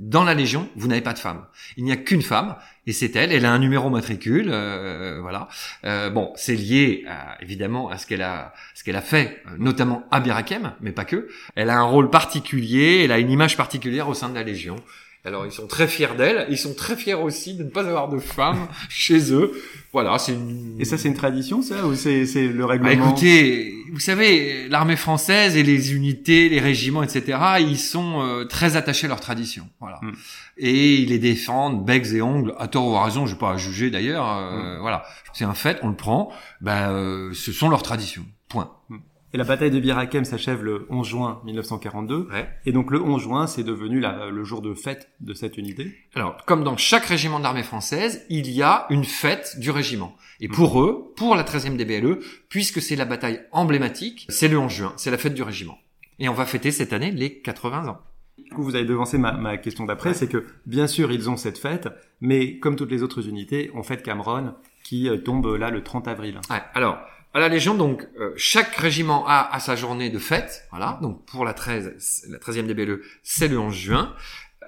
dans 0.01 0.25
la 0.25 0.33
Légion, 0.33 0.71
vous 0.75 0.89
n'avez 0.89 1.03
pas 1.03 1.13
de 1.13 1.19
femme. 1.19 1.45
Il 1.77 1.85
n'y 1.85 1.93
a 1.93 1.97
qu'une 1.97 2.23
femme, 2.23 2.57
et 2.87 2.93
c'est 2.93 3.15
elle. 3.15 3.31
Elle 3.31 3.45
a 3.45 3.53
un 3.53 3.59
numéro 3.59 3.91
matricule, 3.91 4.49
euh, 4.51 5.19
voilà. 5.21 5.49
Euh, 5.85 6.09
bon, 6.09 6.33
c'est 6.35 6.57
lié 6.57 7.05
évidemment 7.41 7.91
à 7.91 7.99
ce 7.99 8.07
qu'elle 8.07 8.23
a, 8.23 8.55
ce 8.75 8.85
qu'elle 8.85 8.97
a 8.97 9.03
fait, 9.03 9.43
notamment 9.59 10.05
à 10.11 10.21
Birakem, 10.21 10.75
mais 10.81 10.93
pas 10.93 11.05
que. 11.05 11.29
Elle 11.55 11.69
a 11.69 11.79
un 11.79 11.85
rôle 11.85 12.09
particulier, 12.09 13.03
elle 13.05 13.13
a 13.13 13.19
une 13.19 13.31
image 13.31 13.57
particulière 13.57 14.09
au 14.09 14.15
sein 14.15 14.31
de 14.31 14.35
la 14.35 14.43
Légion. 14.43 14.77
Alors 15.25 15.47
ils 15.47 15.53
sont 15.53 15.69
très 15.69 15.87
fiers 15.87 16.17
d'elle, 16.17 16.47
ils 16.51 16.59
sont 16.59 16.75
très 16.75 16.97
fiers 16.97 17.15
aussi 17.15 17.55
de 17.55 17.63
ne 17.63 17.71
pas 17.71 17.87
avoir 17.87 18.09
de 18.09 18.19
femmes 18.19 18.67
chez 18.89 19.33
eux. 19.33 19.53
Voilà, 19.93 20.19
c'est 20.19 20.33
une... 20.33 20.77
Et 20.81 20.85
ça 20.85 20.99
c'est 20.99 21.09
une 21.09 21.15
tradition 21.15 21.63
ça 21.63 21.87
ou 21.87 21.95
c'est 21.95 22.27
c'est 22.27 22.49
le 22.49 22.59
bah, 22.59 22.67
règlement 22.67 23.11
Écoutez, 23.11 23.73
vous 23.93 24.01
savez, 24.01 24.69
l'armée 24.69 24.97
française 24.97 25.57
et 25.57 25.63
les 25.63 25.95
unités, 25.95 26.49
les 26.49 26.61
régiments, 26.61 27.03
etc. 27.03 27.39
Ils 27.61 27.79
sont 27.79 28.23
euh, 28.23 28.45
très 28.47 28.77
attachés 28.77 29.07
à 29.07 29.09
leur 29.09 29.21
tradition. 29.21 29.69
Voilà. 29.81 30.01
Mm. 30.03 30.13
Et 30.57 30.95
ils 30.95 31.11
les 31.11 31.19
défendent 31.19 31.85
becs 31.85 32.07
et 32.15 32.23
ongles, 32.23 32.55
à 32.59 32.69
tort 32.69 32.89
ou 32.89 32.97
à 32.97 33.05
raison, 33.05 33.27
je 33.27 33.35
vais 33.35 33.39
pas 33.39 33.53
à 33.53 33.57
juger 33.59 33.91
d'ailleurs. 33.91 34.27
Euh, 34.29 34.79
mm. 34.79 34.81
Voilà, 34.81 35.05
c'est 35.35 35.45
un 35.45 35.55
fait, 35.55 35.79
on 35.83 35.89
le 35.89 35.95
prend. 35.95 36.33
Ben, 36.63 36.91
euh, 36.91 37.35
ce 37.35 37.53
sont 37.53 37.69
leurs 37.69 37.83
traditions. 37.83 38.25
Point. 38.49 38.73
Mm. 38.89 38.97
Et 39.35 39.39
la 39.39 39.45
bataille 39.45 39.71
de 39.71 39.81
Bir 39.81 39.97
Hakeim 39.97 40.25
s'achève 40.25 40.63
le 40.63 40.87
11 40.91 41.07
juin 41.09 41.41
1942. 41.45 42.29
Et 42.67 42.73
donc 42.73 42.91
le 42.91 43.01
11 43.01 43.23
juin, 43.23 43.47
c'est 43.47 43.63
devenu 43.63 44.01
le 44.01 44.45
jour 44.45 44.61
de 44.61 44.75
fête 44.75 45.11
de 45.21 45.33
cette 45.33 45.57
unité. 45.57 45.95
Alors, 46.15 46.37
comme 46.45 46.65
dans 46.65 46.77
chaque 46.77 47.07
régiment 47.07 47.41
d'armée 47.41 47.63
française, 47.63 48.27
il 48.29 48.51
y 48.51 48.63
a 48.63 48.87
une 48.91 49.05
fête 49.05 49.59
du 49.59 49.71
régiment. 49.71 50.15
Et 50.41 50.49
pour 50.49 50.77
mm. 50.77 50.85
eux, 50.85 50.99
pour 51.17 51.35
la 51.35 51.45
13e 51.45 51.77
DBLE, 51.77 52.19
puisque 52.51 52.83
c'est 52.83 52.97
la 52.97 53.07
bataille 53.07 53.41
emblématique, 53.53 54.27
c'est 54.29 54.49
le 54.49 54.59
11 54.59 54.71
juin, 54.71 54.93
c'est 54.97 55.11
la 55.11 55.19
fête 55.19 55.35
du 55.35 55.43
régiment. 55.43 55.79
Et 56.19 56.29
on 56.29 56.35
va 56.35 56.45
fêter 56.45 56.71
cette 56.71 56.93
année 56.93 57.11
les 57.11 57.41
80 57.41 57.89
ans. 57.89 58.01
Du 58.37 58.51
coup, 58.51 58.63
vous 58.63 58.75
avez 58.75 58.85
devancé 58.85 59.17
ma, 59.17 59.33
ma 59.33 59.57
question 59.57 59.87
d'après, 59.87 60.13
c'est 60.13 60.29
que 60.29 60.45
bien 60.67 60.87
sûr 60.87 61.11
ils 61.11 61.31
ont 61.31 61.37
cette 61.37 61.59
fête, 61.59 61.89
mais 62.21 62.59
comme 62.59 62.77
toutes 62.77 62.91
les 62.91 63.03
autres 63.03 63.29
unités, 63.29 63.71
on 63.75 63.83
fête 63.83 64.03
Cameron 64.03 64.55
qui 64.85 65.09
euh, 65.09 65.17
tombe 65.17 65.47
là 65.55 65.71
le 65.71 65.83
30 65.83 66.09
avril. 66.09 66.41
Ouais, 66.51 66.63
alors, 66.75 66.99
à 67.35 67.41
la 67.41 67.49
Légion, 67.49 67.75
donc 67.75 68.07
euh, 68.19 68.33
chaque 68.37 68.75
régiment 68.77 69.27
a, 69.27 69.49
à 69.53 69.61
sa 69.61 69.77
journée 69.77 70.11
de 70.11 70.19
fête. 70.19 70.67
Voilà. 70.71 70.99
Donc 71.03 71.25
pour 71.25 71.45
la 71.45 71.55
13, 71.55 72.29
la 72.29 72.39
13e 72.39 72.67
DBLE, 72.67 73.03
c'est 73.23 73.49
le 73.49 73.59
11 73.59 73.75
juin. 73.75 74.15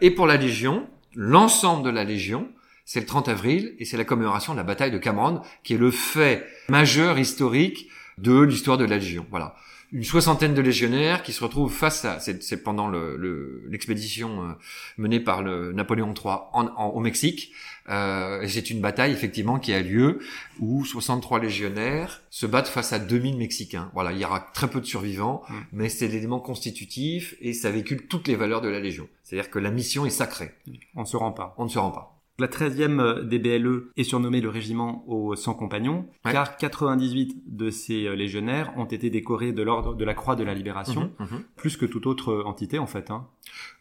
Et 0.00 0.11
pour 0.11 0.26
la 0.26 0.37
Légion, 0.37 0.88
l'ensemble 1.14 1.85
de 1.85 1.90
la 1.90 2.04
Légion, 2.04 2.49
c'est 2.85 3.00
le 3.00 3.06
30 3.06 3.28
avril 3.28 3.75
et 3.78 3.85
c'est 3.85 3.97
la 3.97 4.04
commémoration 4.04 4.52
de 4.52 4.59
la 4.59 4.64
bataille 4.64 4.90
de 4.90 4.99
Cameron, 4.99 5.42
qui 5.62 5.75
est 5.75 5.78
le 5.78 5.90
fait 5.90 6.47
majeur 6.68 7.18
historique 7.18 7.88
de 8.18 8.40
l'histoire 8.40 8.78
de 8.78 8.85
la 8.85 8.97
Légion. 8.97 9.26
Voilà. 9.30 9.54
Une 9.95 10.03
soixantaine 10.03 10.55
de 10.55 10.61
légionnaires 10.61 11.23
qui 11.23 11.33
se 11.33 11.45
retrouvent 11.45 11.73
face 11.73 12.05
à, 12.05 12.19
c'est 12.19 12.65
pendant 12.65 12.89
l'expédition 12.89 14.43
le, 14.43 14.49
euh, 14.49 14.55
menée 14.99 15.21
par 15.21 15.41
le 15.41 15.73
Napoléon 15.73 16.13
III 16.13 16.35
en, 16.53 16.67
au 16.67 16.99
Mexique, 16.99 17.53
euh, 17.89 18.43
et 18.43 18.49
c'est 18.49 18.71
une 18.71 18.81
bataille 18.81 19.13
effectivement 19.13 19.61
qui 19.61 19.73
a 19.73 19.81
lieu 19.81 20.19
où 20.59 20.85
63 20.85 21.39
légionnaires 21.39 22.23
se 22.29 22.45
battent 22.45 22.67
face 22.67 22.93
à 22.93 22.99
2000 22.99 23.37
Mexicains. 23.37 23.93
Voilà, 23.95 24.11
il 24.11 24.19
y 24.19 24.25
aura 24.25 24.41
très 24.41 24.69
peu 24.69 24.81
de 24.81 24.87
survivants, 24.87 25.43
mm. 25.49 25.55
mais 25.75 25.89
c'est 25.89 26.09
l'élément 26.09 26.41
constitutif 26.41 27.37
et 27.41 27.53
ça 27.53 27.71
véhicule 27.71 28.09
toutes 28.09 28.27
les 28.27 28.35
valeurs 28.35 28.63
de 28.63 28.69
la 28.69 28.81
Légion. 28.81 29.07
C'est-à-dire 29.23 29.49
que 29.49 29.61
la 29.61 29.71
mission 29.71 30.05
est 30.05 30.11
sacrée. 30.11 30.55
On 30.97 31.03
ne 31.03 31.07
se 31.07 31.17
rend 31.17 31.31
pas. 31.31 31.55
On 31.57 31.67
ne 31.67 31.71
se 31.71 31.79
rend 31.79 31.93
pas. 31.93 32.13
La 32.37 32.49
13e 32.49 32.99
euh, 32.99 33.23
DBLE 33.23 33.91
est 33.97 34.03
surnommée 34.03 34.41
le 34.41 34.49
régiment 34.49 35.05
aux 35.07 35.37
100 35.37 35.55
compagnons, 35.55 36.09
car 36.25 36.57
98 36.57 37.45
de 37.47 37.71
ces 37.71 38.07
euh, 38.07 38.17
légionnaires 38.17 38.73
ont 38.76 38.87
été 38.87 39.09
décorés 39.09 39.53
de 39.53 39.62
l'ordre 39.62 39.95
de 39.95 40.05
la 40.05 40.14
Croix 40.14 40.35
de 40.35 40.43
la 40.43 40.53
Libération, 40.53 41.12
mhm, 41.21 41.26
mhm. 41.31 41.45
plus 41.55 41.76
que 41.76 41.87
toute 41.87 42.09
autre 42.09 42.33
euh, 42.33 42.45
entité 42.45 42.81
en 42.81 42.88
fait. 42.88 43.12
Hein. 43.12 43.29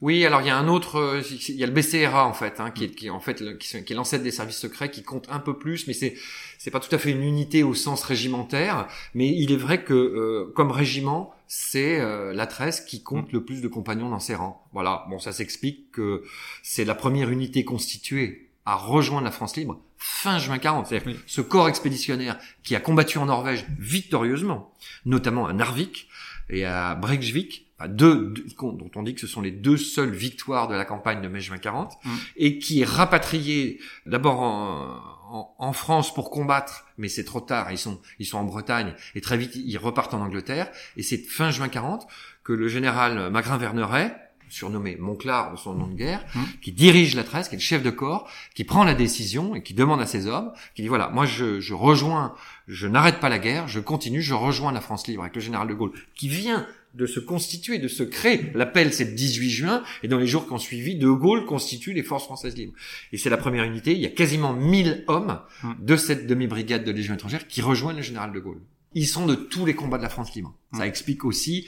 Oui, 0.01 0.23
alors 0.23 0.41
il 0.41 0.47
y 0.47 0.51
a 0.51 0.57
un 0.57 0.67
autre, 0.67 1.19
il 1.31 1.55
y 1.55 1.63
a 1.63 1.67
le 1.67 1.73
BCRA 1.73 2.27
en 2.27 2.33
fait, 2.33 2.59
hein, 2.59 2.69
qui, 2.69 2.83
est, 2.83 2.91
qui 2.91 3.09
en 3.09 3.19
fait 3.19 3.57
qui, 3.57 3.75
est 3.75 3.95
l'ancêtre 3.95 4.23
des 4.23 4.29
services 4.29 4.59
secrets, 4.59 4.91
qui 4.91 5.01
compte 5.01 5.25
un 5.31 5.39
peu 5.39 5.57
plus, 5.57 5.87
mais 5.87 5.93
c'est 5.93 6.13
c'est 6.59 6.69
pas 6.69 6.79
tout 6.79 6.93
à 6.93 6.99
fait 6.99 7.09
une 7.09 7.23
unité 7.23 7.63
au 7.63 7.73
sens 7.73 8.03
régimentaire, 8.03 8.87
mais 9.15 9.29
il 9.29 9.51
est 9.51 9.57
vrai 9.57 9.83
que 9.83 10.51
comme 10.53 10.69
régiment, 10.69 11.33
c'est 11.55 11.99
la 12.33 12.47
13 12.47 12.85
qui 12.85 13.03
compte 13.03 13.27
mm. 13.27 13.33
le 13.33 13.45
plus 13.45 13.61
de 13.61 13.67
compagnons 13.67 14.09
dans 14.09 14.19
ses 14.19 14.33
rangs. 14.33 14.65
Voilà, 14.73 15.05
bon 15.09 15.19
ça 15.19 15.31
s'explique 15.31 15.91
que 15.91 16.23
c'est 16.63 16.83
la 16.83 16.95
première 16.95 17.29
unité 17.29 17.63
constituée 17.63 18.49
a 18.65 18.75
rejoint 18.75 19.21
la 19.21 19.31
France 19.31 19.55
libre 19.55 19.79
fin 19.97 20.39
juin 20.39 20.57
40. 20.57 20.87
C'est-à-dire 20.87 21.15
ce 21.27 21.41
corps 21.41 21.69
expéditionnaire 21.69 22.39
qui 22.63 22.75
a 22.75 22.79
combattu 22.79 23.19
en 23.19 23.27
Norvège 23.27 23.65
victorieusement, 23.77 24.73
notamment 25.05 25.45
à 25.45 25.53
Narvik 25.53 26.07
et 26.49 26.65
à 26.65 26.95
Breivik, 26.95 27.71
deux, 27.87 28.33
dont 28.59 28.91
on 28.95 29.03
dit 29.03 29.13
que 29.13 29.21
ce 29.21 29.27
sont 29.27 29.41
les 29.41 29.51
deux 29.51 29.77
seules 29.77 30.13
victoires 30.13 30.67
de 30.67 30.75
la 30.75 30.85
campagne 30.85 31.21
de 31.21 31.27
mai-juin 31.27 31.57
40, 31.57 31.93
mm. 32.03 32.09
et 32.37 32.59
qui 32.59 32.81
est 32.81 32.85
rapatrié 32.85 33.79
d'abord 34.05 34.41
en, 34.41 35.55
en, 35.57 35.73
France 35.73 36.13
pour 36.13 36.29
combattre, 36.29 36.85
mais 36.97 37.09
c'est 37.09 37.23
trop 37.23 37.41
tard, 37.41 37.71
ils 37.71 37.77
sont, 37.77 37.99
ils 38.19 38.25
sont 38.25 38.37
en 38.37 38.43
Bretagne, 38.43 38.93
et 39.15 39.21
très 39.21 39.37
vite 39.37 39.55
ils 39.55 39.77
repartent 39.77 40.13
en 40.13 40.21
Angleterre, 40.21 40.69
et 40.97 41.03
c'est 41.03 41.17
fin 41.17 41.51
juin 41.51 41.69
40 41.69 42.07
que 42.43 42.53
le 42.53 42.67
général 42.67 43.29
Magrin 43.31 43.57
Verneret 43.57 44.15
surnommé 44.53 44.95
Monclar 44.99 45.51
de 45.51 45.57
son 45.57 45.73
nom 45.73 45.87
de 45.87 45.95
guerre, 45.95 46.23
Mmh. 46.35 46.39
qui 46.61 46.71
dirige 46.71 47.15
la 47.15 47.23
tresse, 47.23 47.49
qui 47.49 47.55
est 47.55 47.57
le 47.57 47.63
chef 47.63 47.83
de 47.83 47.89
corps, 47.89 48.29
qui 48.55 48.63
prend 48.63 48.83
la 48.83 48.93
décision 48.93 49.55
et 49.55 49.63
qui 49.63 49.73
demande 49.73 50.01
à 50.01 50.05
ses 50.05 50.27
hommes, 50.27 50.51
qui 50.75 50.81
dit 50.83 50.87
voilà, 50.87 51.09
moi 51.09 51.25
je, 51.25 51.59
je 51.59 51.73
rejoins, 51.73 52.33
je 52.67 52.87
n'arrête 52.87 53.19
pas 53.19 53.29
la 53.29 53.39
guerre, 53.39 53.67
je 53.67 53.79
continue, 53.79 54.21
je 54.21 54.33
rejoins 54.33 54.71
la 54.71 54.81
France 54.81 55.07
libre 55.07 55.23
avec 55.23 55.35
le 55.35 55.41
général 55.41 55.67
de 55.67 55.73
Gaulle, 55.73 55.91
qui 56.15 56.27
vient 56.29 56.65
de 56.93 57.07
se 57.07 57.19
constituer, 57.19 57.79
de 57.79 57.87
se 57.87 58.03
créer. 58.03 58.51
L'appel, 58.53 58.93
c'est 58.93 59.05
le 59.05 59.13
18 59.13 59.49
juin, 59.49 59.83
et 60.03 60.07
dans 60.07 60.19
les 60.19 60.27
jours 60.27 60.45
qui 60.45 60.53
ont 60.53 60.59
suivi, 60.59 60.95
De 60.95 61.09
Gaulle 61.09 61.45
constitue 61.45 61.91
les 61.91 62.03
forces 62.03 62.25
françaises 62.25 62.55
libres. 62.55 62.73
Et 63.11 63.17
c'est 63.17 63.31
la 63.31 63.37
première 63.37 63.63
unité, 63.63 63.93
il 63.93 63.99
y 63.99 64.05
a 64.05 64.09
quasiment 64.09 64.53
1000 64.53 65.03
hommes 65.07 65.39
Mm. 65.63 65.71
de 65.79 65.95
cette 65.97 66.27
demi-brigade 66.27 66.83
de 66.83 66.91
Légion 66.91 67.15
étrangère 67.15 67.47
qui 67.47 67.61
rejoignent 67.63 67.95
le 67.97 68.03
général 68.03 68.31
de 68.31 68.39
Gaulle. 68.39 68.61
Ils 68.95 69.07
sont 69.07 69.25
de 69.25 69.35
tous 69.35 69.65
les 69.65 69.75
combats 69.75 69.97
de 69.97 70.03
la 70.03 70.09
France 70.09 70.33
libre. 70.35 70.53
Ça 70.73 70.87
explique 70.87 71.25
aussi, 71.25 71.67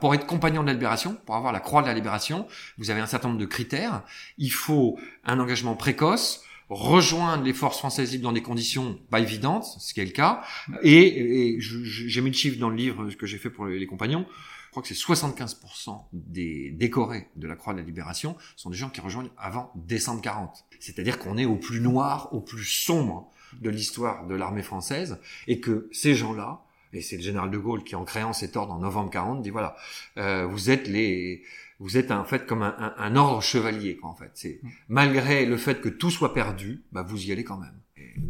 pour 0.00 0.14
être 0.14 0.26
compagnon 0.26 0.62
de 0.62 0.68
la 0.68 0.72
libération, 0.72 1.16
pour 1.26 1.36
avoir 1.36 1.52
la 1.52 1.60
croix 1.60 1.82
de 1.82 1.86
la 1.86 1.94
libération, 1.94 2.46
vous 2.78 2.90
avez 2.90 3.00
un 3.00 3.06
certain 3.06 3.28
nombre 3.28 3.40
de 3.40 3.46
critères. 3.46 4.02
Il 4.38 4.50
faut 4.50 4.98
un 5.24 5.38
engagement 5.38 5.74
précoce, 5.74 6.42
rejoindre 6.68 7.44
les 7.44 7.52
forces 7.52 7.78
françaises 7.78 8.12
libres 8.12 8.24
dans 8.24 8.32
des 8.32 8.42
conditions 8.42 8.98
pas 9.10 9.20
évidentes, 9.20 9.66
ce 9.78 9.94
qui 9.94 10.00
est 10.00 10.04
le 10.04 10.10
cas. 10.10 10.42
Et, 10.82 11.54
et 11.54 11.60
j'ai 11.60 12.20
mis 12.20 12.30
le 12.30 12.36
chiffre 12.36 12.58
dans 12.58 12.70
le 12.70 12.76
livre 12.76 13.10
que 13.10 13.26
j'ai 13.26 13.38
fait 13.38 13.50
pour 13.50 13.66
les, 13.66 13.78
les 13.78 13.86
compagnons. 13.86 14.26
Je 14.66 14.70
crois 14.70 14.82
que 14.82 14.88
c'est 14.88 14.94
75% 14.94 16.02
des 16.12 16.70
décorés 16.70 17.28
de 17.36 17.46
la 17.46 17.56
Croix 17.56 17.72
de 17.72 17.78
la 17.78 17.84
Libération 17.84 18.36
sont 18.56 18.68
des 18.68 18.76
gens 18.76 18.90
qui 18.90 19.00
rejoignent 19.00 19.30
avant 19.38 19.72
décembre 19.74 20.20
40. 20.20 20.66
C'est-à-dire 20.80 21.18
qu'on 21.18 21.38
est 21.38 21.46
au 21.46 21.56
plus 21.56 21.80
noir, 21.80 22.28
au 22.34 22.40
plus 22.40 22.64
sombre 22.64 23.30
de 23.60 23.70
l'histoire 23.70 24.26
de 24.26 24.34
l'armée 24.34 24.62
française 24.62 25.18
et 25.46 25.60
que 25.60 25.88
ces 25.92 26.14
gens-là, 26.14 26.65
et 26.92 27.00
c'est 27.02 27.16
le 27.16 27.22
général 27.22 27.50
de 27.50 27.58
Gaulle 27.58 27.84
qui 27.84 27.94
en 27.96 28.04
créant 28.04 28.32
cet 28.32 28.56
ordre 28.56 28.72
en 28.72 28.78
novembre 28.78 29.10
40 29.10 29.42
dit 29.42 29.50
voilà, 29.50 29.76
euh, 30.18 30.46
vous 30.46 30.70
êtes 30.70 30.88
les, 30.88 31.42
vous 31.78 31.96
êtes 31.98 32.10
en 32.10 32.24
fait 32.24 32.46
comme 32.46 32.62
un, 32.62 32.74
un- 32.78 32.94
un 32.96 33.16
ordre 33.16 33.42
chevalier 33.42 33.96
quoi 33.96 34.10
en 34.10 34.14
fait. 34.14 34.30
C'est 34.34 34.60
malgré 34.88 35.44
le 35.46 35.56
fait 35.56 35.80
que 35.80 35.88
tout 35.88 36.10
soit 36.10 36.32
perdu, 36.34 36.82
bah 36.92 37.02
vous 37.02 37.26
y 37.26 37.32
allez 37.32 37.44
quand 37.44 37.58
même. 37.58 37.78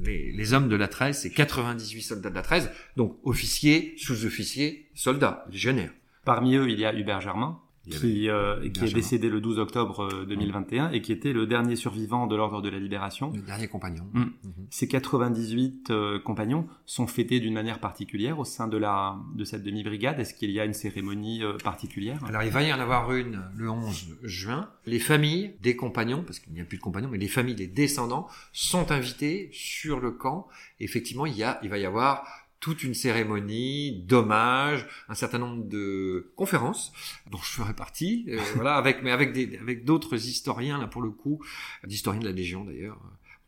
Les, 0.02 0.32
les 0.32 0.52
hommes 0.52 0.68
de 0.68 0.74
la 0.76 0.88
13, 0.88 1.16
c'est 1.20 1.30
98 1.30 2.02
soldats 2.02 2.30
de 2.30 2.34
la 2.34 2.42
13, 2.42 2.70
donc 2.96 3.16
officiers, 3.22 3.94
sous-officiers, 3.98 4.88
soldats, 4.94 5.44
légionnaires. 5.50 5.92
Parmi 6.24 6.56
eux, 6.56 6.68
il 6.68 6.80
y 6.80 6.84
a 6.84 6.92
Hubert 6.92 7.20
Germain, 7.20 7.60
qui, 7.90 8.28
euh, 8.28 8.68
qui 8.70 8.84
est 8.84 8.94
décédé 8.94 9.28
le 9.28 9.40
12 9.40 9.58
octobre 9.58 10.08
euh, 10.12 10.26
2021 10.26 10.90
et 10.90 11.00
qui 11.00 11.12
était 11.12 11.32
le 11.32 11.46
dernier 11.46 11.76
survivant 11.76 12.26
de 12.26 12.36
l'ordre 12.36 12.62
de 12.62 12.68
la 12.68 12.78
libération. 12.78 13.32
Le 13.34 13.42
dernier 13.42 13.68
compagnon. 13.68 14.04
Mm. 14.12 14.20
Mhm. 14.20 14.32
Ces 14.70 14.88
98 14.88 15.90
euh, 15.90 16.18
compagnons 16.18 16.66
sont 16.84 17.06
fêtés 17.06 17.40
d'une 17.40 17.54
manière 17.54 17.78
particulière 17.78 18.38
au 18.38 18.44
sein 18.44 18.68
de 18.68 18.76
la 18.76 19.16
de 19.34 19.44
cette 19.44 19.62
demi-brigade. 19.62 20.18
Est-ce 20.18 20.34
qu'il 20.34 20.50
y 20.50 20.60
a 20.60 20.64
une 20.64 20.74
cérémonie 20.74 21.42
euh, 21.42 21.56
particulière? 21.62 22.22
Alors 22.24 22.42
il 22.42 22.50
va 22.50 22.62
y 22.62 22.72
en 22.72 22.80
avoir 22.80 23.12
une 23.12 23.42
le 23.56 23.70
11 23.70 24.18
juin. 24.22 24.68
Les 24.86 24.98
familles 24.98 25.54
des 25.62 25.76
compagnons, 25.76 26.22
parce 26.22 26.38
qu'il 26.38 26.52
n'y 26.52 26.60
a 26.60 26.64
plus 26.64 26.78
de 26.78 26.82
compagnons, 26.82 27.08
mais 27.08 27.18
les 27.18 27.28
familles, 27.28 27.56
les 27.56 27.66
descendants, 27.66 28.28
sont 28.52 28.90
invités 28.90 29.50
sur 29.52 30.00
le 30.00 30.10
camp. 30.10 30.48
Effectivement, 30.80 31.26
il, 31.26 31.36
y 31.36 31.42
a, 31.42 31.58
il 31.62 31.70
va 31.70 31.78
y 31.78 31.86
avoir 31.86 32.45
toute 32.60 32.82
une 32.82 32.94
cérémonie 32.94 34.02
d'hommage, 34.02 34.86
un 35.08 35.14
certain 35.14 35.38
nombre 35.38 35.64
de 35.64 36.32
conférences 36.36 36.92
dont 37.30 37.38
je 37.38 37.50
ferai 37.50 37.74
partie, 37.74 38.24
euh, 38.28 38.40
voilà, 38.54 38.76
avec 38.76 39.02
mais 39.02 39.10
avec 39.10 39.32
des 39.32 39.56
avec 39.58 39.84
d'autres 39.84 40.26
historiens 40.26 40.78
là 40.78 40.86
pour 40.86 41.02
le 41.02 41.10
coup, 41.10 41.44
d'historiens 41.84 42.20
de 42.20 42.26
la 42.26 42.32
Légion 42.32 42.64
d'ailleurs. 42.64 42.98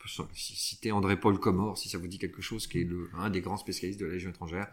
On 0.00 0.22
peut 0.24 0.28
citer 0.32 0.92
André-Paul 0.92 1.38
Comor, 1.40 1.76
si 1.76 1.88
ça 1.88 1.98
vous 1.98 2.06
dit 2.06 2.18
quelque 2.18 2.40
chose, 2.40 2.66
qui 2.68 2.80
est 2.80 2.84
le, 2.84 3.10
un 3.18 3.30
des 3.30 3.40
grands 3.40 3.56
spécialistes 3.56 3.98
de 3.98 4.06
la 4.06 4.12
Légion 4.12 4.30
étrangère. 4.30 4.68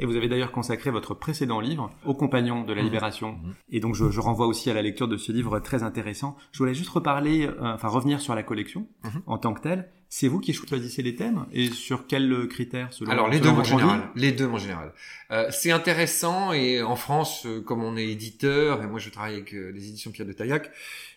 Et 0.00 0.06
vous 0.06 0.16
avez 0.16 0.28
d'ailleurs 0.28 0.50
consacré 0.50 0.90
votre 0.90 1.14
précédent 1.14 1.60
livre 1.60 1.90
aux 2.04 2.14
compagnons 2.14 2.64
de 2.64 2.72
la 2.72 2.80
Mhm. 2.80 2.86
libération. 2.88 3.32
Mhm. 3.32 3.54
Et 3.70 3.80
donc 3.80 3.94
je, 3.94 4.10
je 4.10 4.18
renvoie 4.20 4.46
aussi 4.46 4.70
à 4.70 4.74
la 4.74 4.82
lecture 4.82 5.06
de 5.08 5.16
ce 5.18 5.30
livre 5.30 5.60
très 5.60 5.82
intéressant. 5.82 6.36
Je 6.52 6.58
voulais 6.58 6.74
juste 6.74 6.88
reparler, 6.90 7.46
euh, 7.46 7.74
enfin 7.74 7.88
revenir 7.88 8.20
sur 8.20 8.34
la 8.34 8.42
collection 8.42 8.86
Mhm. 9.04 9.22
en 9.26 9.38
tant 9.38 9.52
que 9.54 9.60
telle. 9.60 9.90
C'est 10.12 10.26
vous 10.26 10.40
qui 10.40 10.52
choisissez 10.52 11.02
les 11.02 11.14
thèmes 11.14 11.46
et 11.52 11.66
sur 11.66 12.08
quels 12.08 12.48
critères 12.48 12.92
selon 12.92 13.12
Alors 13.12 13.28
les 13.28 13.38
selon 13.38 13.52
deux 13.52 13.60
en 13.60 13.62
général, 13.64 14.08
les 14.16 14.32
deux 14.32 14.46
en 14.48 14.58
général. 14.58 14.92
Euh, 15.30 15.46
c'est 15.52 15.70
intéressant 15.70 16.52
et 16.52 16.82
en 16.82 16.96
France, 16.96 17.44
euh, 17.46 17.60
comme 17.60 17.84
on 17.84 17.96
est 17.96 18.08
éditeur 18.08 18.82
et 18.82 18.88
moi 18.88 18.98
je 18.98 19.08
travaille 19.10 19.34
avec 19.34 19.54
euh, 19.54 19.70
les 19.70 19.88
éditions 19.88 20.10
Pierre 20.10 20.26
de 20.26 20.32
Taillac, 20.32 20.72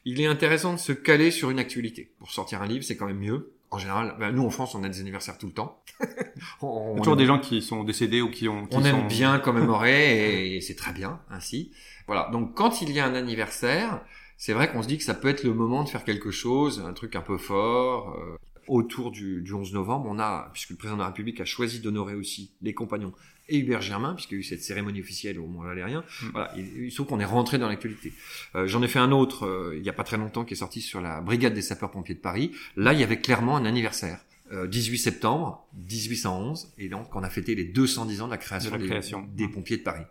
il 0.06 0.22
est 0.22 0.28
intéressant 0.28 0.74
de 0.74 0.78
se 0.78 0.92
caler 0.92 1.32
sur 1.32 1.50
une 1.50 1.58
actualité. 1.58 2.12
Pour 2.20 2.32
sortir 2.32 2.62
un 2.62 2.68
livre, 2.68 2.84
c'est 2.84 2.96
quand 2.96 3.08
même 3.08 3.18
mieux. 3.20 3.53
En 3.74 3.80
général, 3.80 4.16
ben, 4.20 4.32
nous 4.32 4.44
en 4.46 4.50
France, 4.52 4.76
on 4.76 4.84
a 4.84 4.90
des 4.90 5.00
anniversaires 5.02 5.38
tout 5.38 5.48
le 5.48 5.54
temps. 5.54 5.82
on, 6.00 6.04
Il 6.04 6.06
y 6.06 6.18
a 6.18 6.22
on 6.62 6.96
toujours 6.98 7.14
aime- 7.14 7.18
des 7.20 7.26
gens 7.26 7.40
qui 7.40 7.62
sont 7.62 7.84
décédés 7.84 8.22
ou 8.22 8.30
qui 8.30 8.48
ont. 8.48 8.66
Qui 8.68 8.78
on 8.78 8.82
sont- 8.82 8.86
aime 8.86 9.08
bien 9.08 9.40
commémorer 9.48 10.56
et, 10.56 10.62
c'est 10.62 10.76
très 10.76 10.94
bien 10.94 11.20
ainsi. 11.32 11.72
Voilà. 12.08 12.30
Donc 12.32 12.54
quand 12.56 12.82
il 12.82 12.92
y 12.92 13.00
a 13.00 13.06
un 13.06 13.16
anniversaire, 13.16 14.02
c'est 14.38 14.54
vrai 14.54 14.72
qu'on 14.72 14.84
se 14.84 14.88
dit 14.88 14.98
que 14.98 15.04
ça 15.04 15.14
peut 15.16 15.28
être 15.30 15.44
le 15.44 15.54
moment 15.54 15.84
de 15.84 15.90
faire 15.90 16.04
quelque 16.04 16.30
chose, 16.32 16.84
un 16.88 16.94
truc 16.94 17.16
un 17.16 17.22
peu 17.22 17.38
fort. 17.38 18.16
euh, 18.20 18.38
autour 18.68 19.12
du, 19.12 19.42
du 19.42 19.54
11 19.54 19.74
novembre, 19.74 20.08
on 20.10 20.20
a, 20.20 20.50
puisque 20.54 20.72
le 20.72 20.76
président 20.76 20.98
de 20.98 21.02
la 21.02 21.08
République 21.08 21.40
a 21.42 21.46
choisi 21.46 21.80
d'honorer 21.80 22.16
aussi 22.16 22.52
les 22.62 22.74
compagnons 22.74 23.14
et 23.50 23.58
Hubert 23.60 23.82
Germain, 23.82 24.14
puisqu'il 24.14 24.36
y 24.36 24.38
a 24.38 24.40
eu 24.40 24.44
cette 24.44 24.64
cérémonie 24.64 25.02
officielle 25.02 25.38
au 25.40 25.48
Mont 25.48 25.64
Valérien. 25.64 26.04
Voilà, 26.32 26.54
il, 26.56 26.86
il 26.86 26.92
se 26.92 26.96
trouve 26.96 27.08
qu'on 27.08 27.20
est 27.20 27.26
rentré 27.26 27.58
dans 27.58 27.68
l'actualité. 27.68 28.14
Euh, 28.56 28.68
J'en 28.68 28.82
ai 28.82 28.88
fait 28.88 29.00
un 29.00 29.12
autre 29.12 29.46
euh, 29.46 29.76
il 29.78 29.84
y 29.84 29.90
a 29.90 29.94
pas 29.94 30.06
très 30.06 30.16
longtemps 30.18 30.46
qui 30.46 30.54
est 30.54 30.58
sorti 30.58 30.80
sur 30.80 31.02
la 31.02 31.20
brigade 31.20 31.54
des 31.54 31.62
sapeurs-pompiers 31.62 32.16
de 32.16 32.22
Paris. 32.22 32.52
Là, 32.78 32.94
il 32.94 33.00
y 33.00 33.04
avait 33.04 33.20
clairement 33.20 33.58
un 33.58 33.66
anniversaire. 33.66 34.20
Euh, 34.52 34.68
18 34.68 34.98
septembre 34.98 35.66
1811, 35.90 36.74
et 36.78 36.88
donc 36.90 37.14
on 37.16 37.24
a 37.24 37.30
fêté 37.30 37.56
les 37.56 37.64
210 37.66 38.22
ans 38.22 38.26
de 38.28 38.32
la 38.32 38.38
création, 38.38 38.70
De 38.72 38.76
la 38.76 38.82
des- 38.82 38.88
création. 38.88 39.28
des 39.36 39.48
pompiers 39.48 39.78
de 39.78 39.84
Paris. 39.84 40.04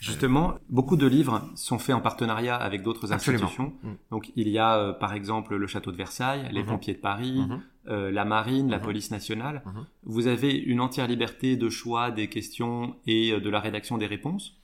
Justement, 0.00 0.54
beaucoup 0.68 0.96
de 0.96 1.06
livres 1.06 1.42
sont 1.54 1.78
faits 1.78 1.94
en 1.94 2.00
partenariat 2.00 2.56
avec 2.56 2.82
d'autres 2.82 3.12
institutions. 3.12 3.72
Mm. 3.82 3.92
Donc 4.10 4.30
il 4.36 4.48
y 4.48 4.58
a 4.58 4.76
euh, 4.76 4.92
par 4.92 5.14
exemple 5.14 5.56
le 5.56 5.66
château 5.66 5.90
de 5.90 5.96
Versailles, 5.96 6.48
les 6.52 6.62
Mhm. 6.62 6.68
pompiers 6.68 6.94
de 6.94 6.98
Paris, 7.00 7.44
Mhm. 7.48 7.60
euh, 7.88 8.10
la 8.10 8.24
marine, 8.24 8.70
la 8.70 8.78
Mhm. 8.78 8.84
police 8.84 9.10
nationale. 9.10 9.62
Vous 10.04 10.26
avez 10.26 10.52
une 10.54 10.80
entière 10.80 11.06
liberté 11.08 11.56
de 11.56 11.68
choix 11.70 12.10
des 12.10 12.28
questions 12.28 12.96
et 13.06 13.32
euh, 13.32 13.40
de 13.40 13.48
la 13.50 13.60
rédaction 13.60 13.96
des 13.98 14.06
réponses? 14.06 14.54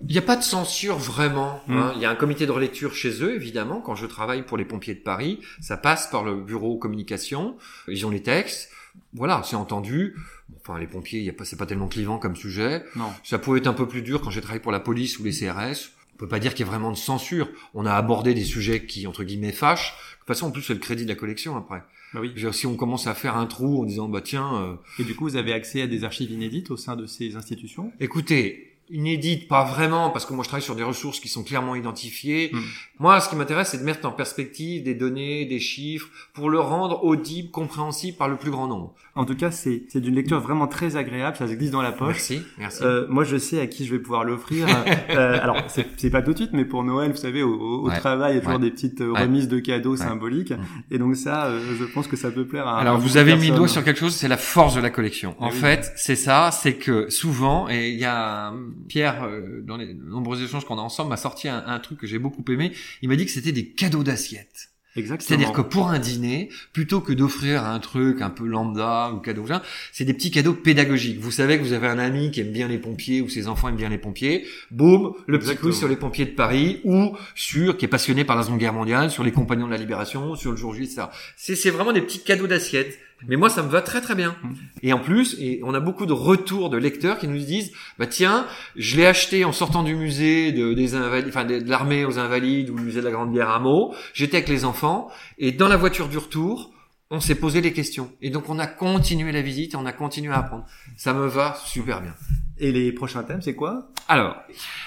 Il 0.00 0.06
n'y 0.12 0.18
a 0.18 0.22
pas 0.22 0.36
de 0.36 0.42
censure 0.42 0.96
vraiment. 0.96 1.60
Mm. 1.68 1.76
hein. 1.76 1.92
Il 1.96 2.00
y 2.00 2.06
a 2.06 2.10
un 2.10 2.14
comité 2.16 2.46
de 2.46 2.50
relecture 2.52 2.94
chez 2.94 3.22
eux, 3.22 3.34
évidemment. 3.34 3.80
Quand 3.82 3.94
je 3.94 4.06
travaille 4.06 4.42
pour 4.44 4.56
les 4.56 4.64
pompiers 4.64 4.94
de 4.94 5.00
Paris, 5.02 5.38
ça 5.60 5.76
passe 5.76 6.06
par 6.08 6.24
le 6.24 6.40
bureau 6.40 6.78
communication. 6.78 7.56
Ils 7.88 8.04
ont 8.06 8.10
les 8.10 8.22
textes. 8.22 8.70
Voilà, 9.14 9.42
c'est 9.44 9.56
entendu. 9.56 10.16
Enfin, 10.60 10.78
les 10.78 10.86
pompiers, 10.86 11.20
y 11.20 11.28
a 11.28 11.32
pas, 11.32 11.44
c'est 11.44 11.56
pas 11.56 11.66
tellement 11.66 11.88
clivant 11.88 12.18
comme 12.18 12.36
sujet. 12.36 12.84
Non. 12.96 13.12
Ça 13.24 13.38
pouvait 13.38 13.58
être 13.58 13.66
un 13.66 13.72
peu 13.72 13.86
plus 13.86 14.02
dur 14.02 14.20
quand 14.20 14.30
j'ai 14.30 14.40
travaillé 14.40 14.62
pour 14.62 14.72
la 14.72 14.80
police 14.80 15.18
ou 15.18 15.24
les 15.24 15.32
CRS. 15.32 15.90
On 16.14 16.18
peut 16.18 16.28
pas 16.28 16.38
dire 16.38 16.54
qu'il 16.54 16.64
y 16.64 16.68
a 16.68 16.70
vraiment 16.70 16.90
de 16.90 16.96
censure. 16.96 17.48
On 17.74 17.84
a 17.84 17.92
abordé 17.92 18.32
des 18.34 18.44
sujets 18.44 18.86
qui, 18.86 19.06
entre 19.06 19.24
guillemets, 19.24 19.52
fâchent. 19.52 19.92
De 19.92 20.18
toute 20.18 20.28
façon, 20.28 20.46
en 20.46 20.50
plus, 20.50 20.62
c'est 20.62 20.74
le 20.74 20.78
crédit 20.78 21.04
de 21.04 21.08
la 21.08 21.16
collection 21.16 21.56
après. 21.56 21.82
Bah 22.14 22.20
oui. 22.20 22.32
Dire, 22.34 22.54
si 22.54 22.66
on 22.66 22.76
commence 22.76 23.06
à 23.06 23.14
faire 23.14 23.36
un 23.36 23.46
trou 23.46 23.82
en 23.82 23.84
disant, 23.84 24.08
bah 24.08 24.20
tiens, 24.22 24.54
euh, 24.56 24.74
Et 24.98 25.04
du 25.04 25.14
coup, 25.14 25.24
vous 25.24 25.36
avez 25.36 25.52
accès 25.52 25.82
à 25.82 25.86
des 25.86 26.04
archives 26.04 26.30
inédites 26.30 26.70
au 26.70 26.76
sein 26.76 26.94
de 26.94 27.06
ces 27.06 27.36
institutions? 27.36 27.92
Écoutez, 28.00 28.71
inédite, 28.92 29.48
pas 29.48 29.64
vraiment, 29.64 30.10
parce 30.10 30.26
que 30.26 30.32
moi 30.34 30.42
je 30.44 30.48
travaille 30.48 30.62
sur 30.64 30.76
des 30.76 30.82
ressources 30.82 31.18
qui 31.20 31.28
sont 31.28 31.42
clairement 31.42 31.74
identifiées. 31.74 32.50
Mm. 32.52 32.58
Moi, 33.00 33.20
ce 33.20 33.28
qui 33.28 33.34
m'intéresse, 33.36 33.70
c'est 33.70 33.78
de 33.78 33.82
mettre 33.84 34.06
en 34.06 34.12
perspective 34.12 34.84
des 34.84 34.94
données, 34.94 35.44
des 35.46 35.58
chiffres, 35.58 36.08
pour 36.34 36.50
le 36.50 36.60
rendre 36.60 37.04
audible, 37.04 37.50
compréhensible 37.50 38.16
par 38.16 38.28
le 38.28 38.36
plus 38.36 38.50
grand 38.50 38.68
nombre. 38.68 38.94
En 39.14 39.24
tout 39.24 39.34
cas, 39.34 39.50
c'est 39.50 39.82
c'est 39.88 40.00
d'une 40.00 40.14
lecture 40.14 40.40
vraiment 40.40 40.66
très 40.68 40.96
agréable. 40.96 41.36
Ça 41.36 41.48
se 41.48 41.52
glisse 41.54 41.70
dans 41.72 41.82
la 41.82 41.92
poche. 41.92 42.08
Merci, 42.16 42.42
merci. 42.58 42.82
Euh, 42.84 43.06
moi, 43.08 43.24
je 43.24 43.36
sais 43.36 43.60
à 43.60 43.66
qui 43.66 43.84
je 43.86 43.92
vais 43.92 43.98
pouvoir 43.98 44.24
l'offrir. 44.24 44.66
euh, 45.10 45.38
alors, 45.42 45.56
c'est 45.68 45.86
c'est 45.96 46.10
pas 46.10 46.22
tout 46.22 46.32
de 46.32 46.36
suite, 46.38 46.50
mais 46.52 46.64
pour 46.64 46.84
Noël, 46.84 47.10
vous 47.10 47.16
savez, 47.16 47.42
au, 47.42 47.52
au- 47.54 47.88
Ouais. 47.88 47.98
travail, 47.98 48.32
il 48.32 48.34
y 48.36 48.38
a 48.38 48.40
toujours 48.42 48.58
Ouais. 48.60 48.64
des 48.66 48.70
petites 48.70 49.00
euh, 49.00 49.12
Ouais. 49.12 49.22
remises 49.22 49.48
de 49.48 49.58
cadeaux 49.58 49.96
symboliques. 49.96 50.52
Mm. 50.52 50.64
Et 50.92 50.98
donc 50.98 51.16
ça, 51.16 51.46
euh, 51.46 51.60
je 51.78 51.84
pense 51.84 52.06
que 52.06 52.16
ça 52.16 52.30
peut 52.30 52.46
plaire 52.46 52.66
à. 52.68 52.78
Alors, 52.78 52.98
vous 52.98 53.16
avez 53.16 53.36
mis 53.36 53.48
le 53.48 53.56
doigt 53.56 53.68
sur 53.68 53.82
quelque 53.84 53.98
chose, 54.00 54.14
c'est 54.14 54.28
la 54.28 54.36
force 54.36 54.74
de 54.76 54.80
la 54.80 54.90
collection. 54.90 55.34
En 55.38 55.48
Eh 55.48 55.52
oui. 55.52 55.58
fait, 55.58 55.92
c'est 55.96 56.16
ça, 56.16 56.50
c'est 56.52 56.74
que 56.74 57.10
souvent, 57.10 57.68
et 57.68 57.90
il 57.90 57.98
y 57.98 58.04
a 58.04 58.52
Pierre, 58.88 59.24
euh, 59.24 59.62
dans 59.62 59.76
les 59.76 59.94
nombreux 59.94 60.42
échanges 60.42 60.64
qu'on 60.64 60.78
a 60.78 60.82
ensemble, 60.82 61.10
m'a 61.10 61.16
sorti 61.16 61.48
un, 61.48 61.64
un 61.66 61.78
truc 61.80 61.98
que 61.98 62.06
j'ai 62.06 62.18
beaucoup 62.18 62.44
aimé. 62.50 62.72
Il 63.02 63.08
m'a 63.08 63.16
dit 63.16 63.24
que 63.24 63.30
c'était 63.30 63.52
des 63.52 63.68
cadeaux 63.68 64.02
d'assiette. 64.02 64.72
Exactement. 64.94 65.26
C'est-à-dire 65.26 65.52
que 65.52 65.62
pour 65.62 65.88
un 65.88 65.98
dîner, 65.98 66.50
plutôt 66.72 67.00
que 67.00 67.12
d'offrir 67.12 67.64
un 67.64 67.78
truc 67.78 68.20
un 68.20 68.28
peu 68.28 68.46
lambda 68.46 69.12
ou 69.12 69.20
cadeau, 69.20 69.46
c'est 69.90 70.04
des 70.04 70.12
petits 70.12 70.30
cadeaux 70.30 70.52
pédagogiques. 70.52 71.18
Vous 71.18 71.30
savez 71.30 71.58
que 71.58 71.62
vous 71.62 71.72
avez 71.72 71.88
un 71.88 71.98
ami 71.98 72.30
qui 72.30 72.40
aime 72.40 72.52
bien 72.52 72.68
les 72.68 72.78
pompiers 72.78 73.22
ou 73.22 73.28
ses 73.28 73.48
enfants 73.48 73.68
aiment 73.68 73.76
bien 73.76 73.88
les 73.88 73.98
pompiers. 73.98 74.46
Boum, 74.70 75.14
le 75.26 75.38
petit 75.38 75.50
Exactement. 75.50 75.70
coup 75.70 75.76
sur 75.76 75.88
les 75.88 75.96
pompiers 75.96 76.26
de 76.26 76.32
Paris 76.32 76.80
ou 76.84 77.16
sur, 77.34 77.76
qui 77.76 77.86
est 77.86 77.88
passionné 77.88 78.24
par 78.24 78.36
la 78.36 78.42
Seconde 78.42 78.58
Guerre 78.58 78.74
mondiale, 78.74 79.10
sur 79.10 79.24
les 79.24 79.32
compagnons 79.32 79.66
de 79.66 79.72
la 79.72 79.78
Libération, 79.78 80.36
sur 80.36 80.50
le 80.50 80.56
jour 80.56 80.74
J, 80.74 80.82
etc. 80.84 81.04
C'est, 81.36 81.56
c'est 81.56 81.70
vraiment 81.70 81.92
des 81.92 82.02
petits 82.02 82.22
cadeaux 82.22 82.46
d'assiette. 82.46 82.98
Mais 83.28 83.36
moi, 83.36 83.48
ça 83.48 83.62
me 83.62 83.68
va 83.68 83.82
très 83.82 84.00
très 84.00 84.14
bien. 84.14 84.36
Mm. 84.42 84.54
Et 84.82 84.92
en 84.92 84.98
plus, 84.98 85.36
et 85.40 85.60
on 85.64 85.74
a 85.74 85.80
beaucoup 85.80 86.06
de 86.06 86.12
retours 86.12 86.70
de 86.70 86.76
lecteurs 86.76 87.18
qui 87.18 87.28
nous 87.28 87.38
disent, 87.38 87.72
bah 87.98 88.06
tiens, 88.06 88.46
je 88.76 88.96
l'ai 88.96 89.06
acheté 89.06 89.44
en 89.44 89.52
sortant 89.52 89.82
du 89.82 89.94
musée 89.94 90.52
de, 90.52 90.74
des 90.74 90.94
invalides, 90.94 91.28
enfin 91.28 91.44
de, 91.44 91.58
de 91.60 91.70
l'armée 91.70 92.04
aux 92.04 92.18
invalides 92.18 92.70
ou 92.70 92.76
le 92.76 92.82
musée 92.82 93.00
de 93.00 93.04
la 93.04 93.12
Grande 93.12 93.32
Guerre 93.32 93.50
à 93.50 93.60
Meaux. 93.60 93.94
J'étais 94.14 94.38
avec 94.38 94.48
les 94.48 94.64
enfants 94.64 95.10
et 95.38 95.52
dans 95.52 95.68
la 95.68 95.76
voiture 95.76 96.08
du 96.08 96.18
retour, 96.18 96.72
on 97.10 97.20
s'est 97.20 97.34
posé 97.34 97.60
les 97.60 97.72
questions. 97.72 98.10
Et 98.22 98.30
donc 98.30 98.48
on 98.48 98.58
a 98.58 98.66
continué 98.66 99.32
la 99.32 99.42
visite 99.42 99.74
et 99.74 99.76
on 99.76 99.84
a 99.84 99.92
continué 99.92 100.32
à 100.32 100.38
apprendre. 100.38 100.64
Ça 100.96 101.12
me 101.12 101.26
va 101.26 101.56
super 101.66 102.00
bien. 102.00 102.14
Et 102.62 102.70
les 102.70 102.92
prochains 102.92 103.24
thèmes, 103.24 103.42
c'est 103.42 103.56
quoi? 103.56 103.88
Alors, 104.06 104.36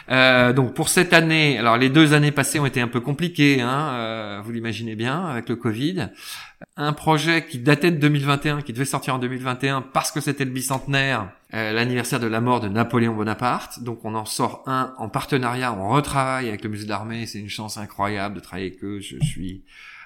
euh, 0.09 0.53
donc 0.53 0.73
pour 0.73 0.87
cette 0.87 1.11
année, 1.11 1.57
alors 1.57 1.75
les 1.75 1.89
deux 1.89 2.13
années 2.13 2.31
passées 2.31 2.57
ont 2.57 2.65
été 2.65 2.79
un 2.79 2.87
peu 2.87 3.01
compliquées, 3.01 3.59
hein, 3.59 3.89
euh, 3.95 4.41
vous 4.41 4.53
l'imaginez 4.53 4.95
bien, 4.95 5.25
avec 5.25 5.49
le 5.49 5.57
Covid. 5.57 6.07
Un 6.77 6.93
projet 6.93 7.45
qui 7.45 7.59
datait 7.59 7.91
de 7.91 7.97
2021, 7.97 8.61
qui 8.61 8.71
devait 8.71 8.85
sortir 8.85 9.15
en 9.15 9.19
2021 9.19 9.81
parce 9.81 10.13
que 10.13 10.21
c'était 10.21 10.45
le 10.45 10.51
bicentenaire, 10.51 11.29
euh, 11.53 11.73
l'anniversaire 11.73 12.21
de 12.21 12.27
la 12.27 12.39
mort 12.39 12.61
de 12.61 12.69
Napoléon 12.69 13.13
Bonaparte. 13.13 13.83
Donc 13.83 14.05
on 14.05 14.15
en 14.15 14.23
sort 14.23 14.63
un 14.67 14.93
en 14.97 15.09
partenariat, 15.09 15.73
on 15.73 15.89
retravaille 15.89 16.47
avec 16.47 16.63
le 16.63 16.69
musée 16.69 16.85
de 16.85 16.89
l'armée, 16.89 17.25
c'est 17.25 17.39
une 17.39 17.49
chance 17.49 17.77
incroyable 17.77 18.35
de 18.35 18.39
travailler 18.39 18.67
avec 18.67 18.85
eux, 18.85 19.01
je 19.01 19.17
suis 19.19 19.65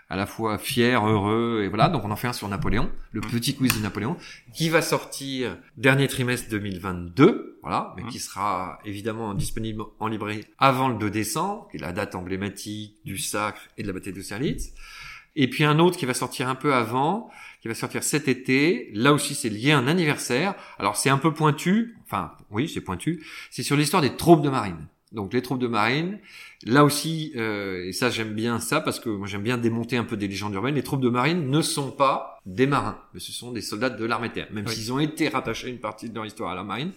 à 0.09 0.15
la 0.15 0.25
fois 0.25 0.57
fier, 0.57 1.05
heureux, 1.05 1.61
et 1.63 1.67
voilà. 1.67 1.89
Donc 1.89 2.03
on 2.03 2.11
en 2.11 2.15
fait 2.15 2.27
un 2.27 2.33
sur 2.33 2.47
Napoléon, 2.47 2.89
le 3.11 3.21
petit 3.21 3.55
quiz 3.55 3.75
de 3.75 3.81
Napoléon, 3.81 4.17
qui 4.53 4.69
va 4.69 4.81
sortir 4.81 5.57
dernier 5.77 6.07
trimestre 6.07 6.49
2022, 6.49 7.59
voilà, 7.61 7.93
mais 7.95 8.03
mmh. 8.03 8.07
qui 8.07 8.19
sera 8.19 8.79
évidemment 8.85 9.33
disponible 9.33 9.83
en 9.99 10.07
librairie 10.07 10.45
avant 10.57 10.89
le 10.89 10.97
2 10.97 11.09
décembre, 11.09 11.67
qui 11.69 11.77
est 11.77 11.81
la 11.81 11.91
date 11.91 12.15
emblématique 12.15 12.95
du 13.05 13.17
sacre 13.17 13.61
et 13.77 13.83
de 13.83 13.87
la 13.87 13.93
bataille 13.93 14.13
d'Austerlitz. 14.13 14.73
Et 15.35 15.47
puis 15.47 15.63
un 15.63 15.77
autre 15.79 15.97
qui 15.97 16.05
va 16.05 16.13
sortir 16.13 16.49
un 16.49 16.55
peu 16.55 16.73
avant, 16.73 17.29
qui 17.61 17.67
va 17.67 17.75
sortir 17.75 18.03
cet 18.03 18.27
été. 18.27 18.89
Là 18.93 19.13
aussi, 19.13 19.35
c'est 19.35 19.49
lié 19.49 19.71
à 19.71 19.77
un 19.77 19.87
anniversaire. 19.87 20.55
Alors 20.79 20.97
c'est 20.97 21.09
un 21.09 21.17
peu 21.17 21.33
pointu, 21.33 21.97
enfin 22.05 22.33
oui, 22.49 22.67
c'est 22.67 22.81
pointu. 22.81 23.23
C'est 23.51 23.63
sur 23.63 23.77
l'histoire 23.77 24.01
des 24.01 24.15
troupes 24.15 24.41
de 24.41 24.49
marine. 24.49 24.87
Donc 25.11 25.33
les 25.33 25.41
troupes 25.41 25.59
de 25.59 25.67
marine, 25.67 26.19
là 26.65 26.85
aussi, 26.85 27.31
euh, 27.35 27.87
et 27.87 27.93
ça 27.93 28.11
j'aime 28.11 28.33
bien 28.33 28.59
ça 28.59 28.79
parce 28.79 28.99
que 28.99 29.09
moi 29.09 29.27
j'aime 29.27 29.41
bien 29.41 29.57
démonter 29.57 29.97
un 29.97 30.03
peu 30.03 30.15
des 30.17 30.27
légendes 30.27 30.53
urbaines, 30.53 30.75
les 30.75 30.83
troupes 30.83 31.01
de 31.01 31.09
marine 31.09 31.49
ne 31.49 31.61
sont 31.63 31.89
pas 31.89 32.39
des 32.45 32.67
marins, 32.67 32.99
mais 33.13 33.19
ce 33.19 33.31
sont 33.31 33.51
des 33.51 33.61
soldats 33.61 33.89
de 33.89 34.05
l'armée 34.05 34.29
de 34.29 34.33
terre. 34.33 34.47
Même 34.51 34.67
s'ils 34.67 34.93
ont 34.93 34.99
été 34.99 35.27
rattachés 35.27 35.69
une 35.69 35.79
partie 35.79 36.09
de 36.09 36.15
leur 36.15 36.27
histoire 36.27 36.51
à 36.51 36.55
la 36.55 36.63
marine, 36.63 36.91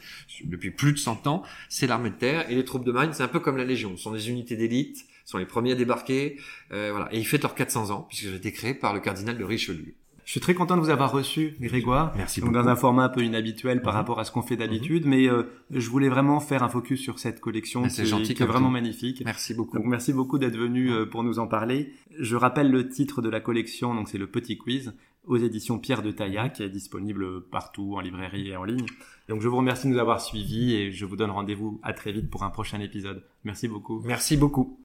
depuis 0.45 0.71
plus 0.71 0.93
de 0.93 0.99
100 0.99 1.27
ans, 1.27 1.43
c'est 1.71 1.87
l'armée 1.87 2.11
de 2.11 2.17
terre. 2.17 2.51
Et 2.51 2.55
les 2.55 2.65
troupes 2.65 2.85
de 2.85 2.93
marine, 2.93 3.13
c'est 3.15 3.23
un 3.23 3.29
peu 3.29 3.41
comme 3.41 3.57
la 3.57 3.65
Légion, 3.65 3.97
ce 3.97 4.03
sont 4.03 4.13
des 4.13 4.29
unités 4.29 4.57
d'élite, 4.57 5.07
sont 5.25 5.39
les 5.39 5.47
premiers 5.47 5.73
à 5.73 5.75
débarquer, 5.75 6.39
euh, 6.73 6.91
voilà. 6.91 7.09
Et 7.15 7.19
ils 7.19 7.27
fêtent 7.27 7.43
leurs 7.43 7.55
400 7.55 7.91
ans, 7.91 8.07
puisque 8.09 8.25
j'ai 8.25 8.35
été 8.35 8.53
créé 8.53 8.75
par 8.75 8.93
le 8.93 9.01
cardinal 9.01 9.39
de 9.39 9.45
Richelieu. 9.45 9.95
Je 10.33 10.39
suis 10.39 10.41
très 10.41 10.55
content 10.55 10.79
de 10.79 10.81
vous 10.81 10.89
avoir 10.89 11.13
reçu, 11.13 11.59
Grégoire. 11.61 12.15
Merci 12.17 12.41
donc, 12.41 12.53
beaucoup. 12.53 12.65
Dans 12.65 12.71
un 12.71 12.75
format 12.75 13.05
un 13.05 13.09
peu 13.11 13.23
inhabituel 13.23 13.83
par 13.83 13.93
mhm. 13.93 13.99
rapport 13.99 14.19
à 14.19 14.25
ce 14.25 14.33
qu'on 14.33 14.41
fait 14.41 14.57
d'habitude, 14.57 15.05
mhm. 15.05 15.11
mais 15.11 15.29
euh, 15.29 15.43
je 15.69 15.87
voulais 15.91 16.09
vraiment 16.09 16.41
faire 16.41 16.63
un 16.63 16.71
focus 16.71 17.03
sur 17.03 17.19
cette 17.19 17.39
collection 17.39 17.83
qui, 17.83 18.07
gentil, 18.07 18.33
qui 18.33 18.43
est 18.43 18.47
vraiment 18.47 18.71
magnifique. 18.71 19.23
Merci 19.27 19.53
beaucoup. 19.53 19.77
Donc 19.77 19.85
merci 19.85 20.15
beaucoup 20.15 20.39
d'être 20.39 20.57
venu 20.57 20.91
euh, 20.91 21.05
pour 21.05 21.23
nous 21.23 21.39
en 21.39 21.47
parler. 21.47 21.93
Je 22.19 22.35
rappelle 22.35 22.71
le 22.71 22.89
titre 22.89 23.21
de 23.21 23.29
la 23.29 23.41
collection, 23.41 23.95
donc 23.95 24.09
c'est 24.09 24.17
le 24.17 24.27
Petit 24.27 24.57
Quiz 24.57 24.95
aux 25.27 25.37
éditions 25.37 25.79
Pierre 25.79 26.01
de 26.01 26.13
Taillac, 26.13 26.55
qui 26.55 26.63
est 26.63 26.71
disponible 26.71 27.43
partout 27.51 27.97
en 27.97 28.01
librairie 28.01 28.49
et 28.49 28.57
en 28.57 28.65
ligne. 28.65 28.87
Donc 29.29 29.43
je 29.43 29.49
vous 29.49 29.59
remercie 29.59 29.87
de 29.87 29.93
nous 29.93 29.99
avoir 29.99 30.23
suivis 30.23 30.73
et 30.77 30.93
je 30.93 31.05
vous 31.05 31.17
donne 31.17 31.31
rendez-vous 31.31 31.79
à 31.83 31.93
très 31.93 32.11
vite 32.11 32.31
pour 32.31 32.43
un 32.43 32.49
prochain 32.49 32.81
épisode. 32.81 33.23
Merci 33.45 33.69
beaucoup. 33.69 34.01
Merci 34.07 34.39
beaucoup. 34.39 34.79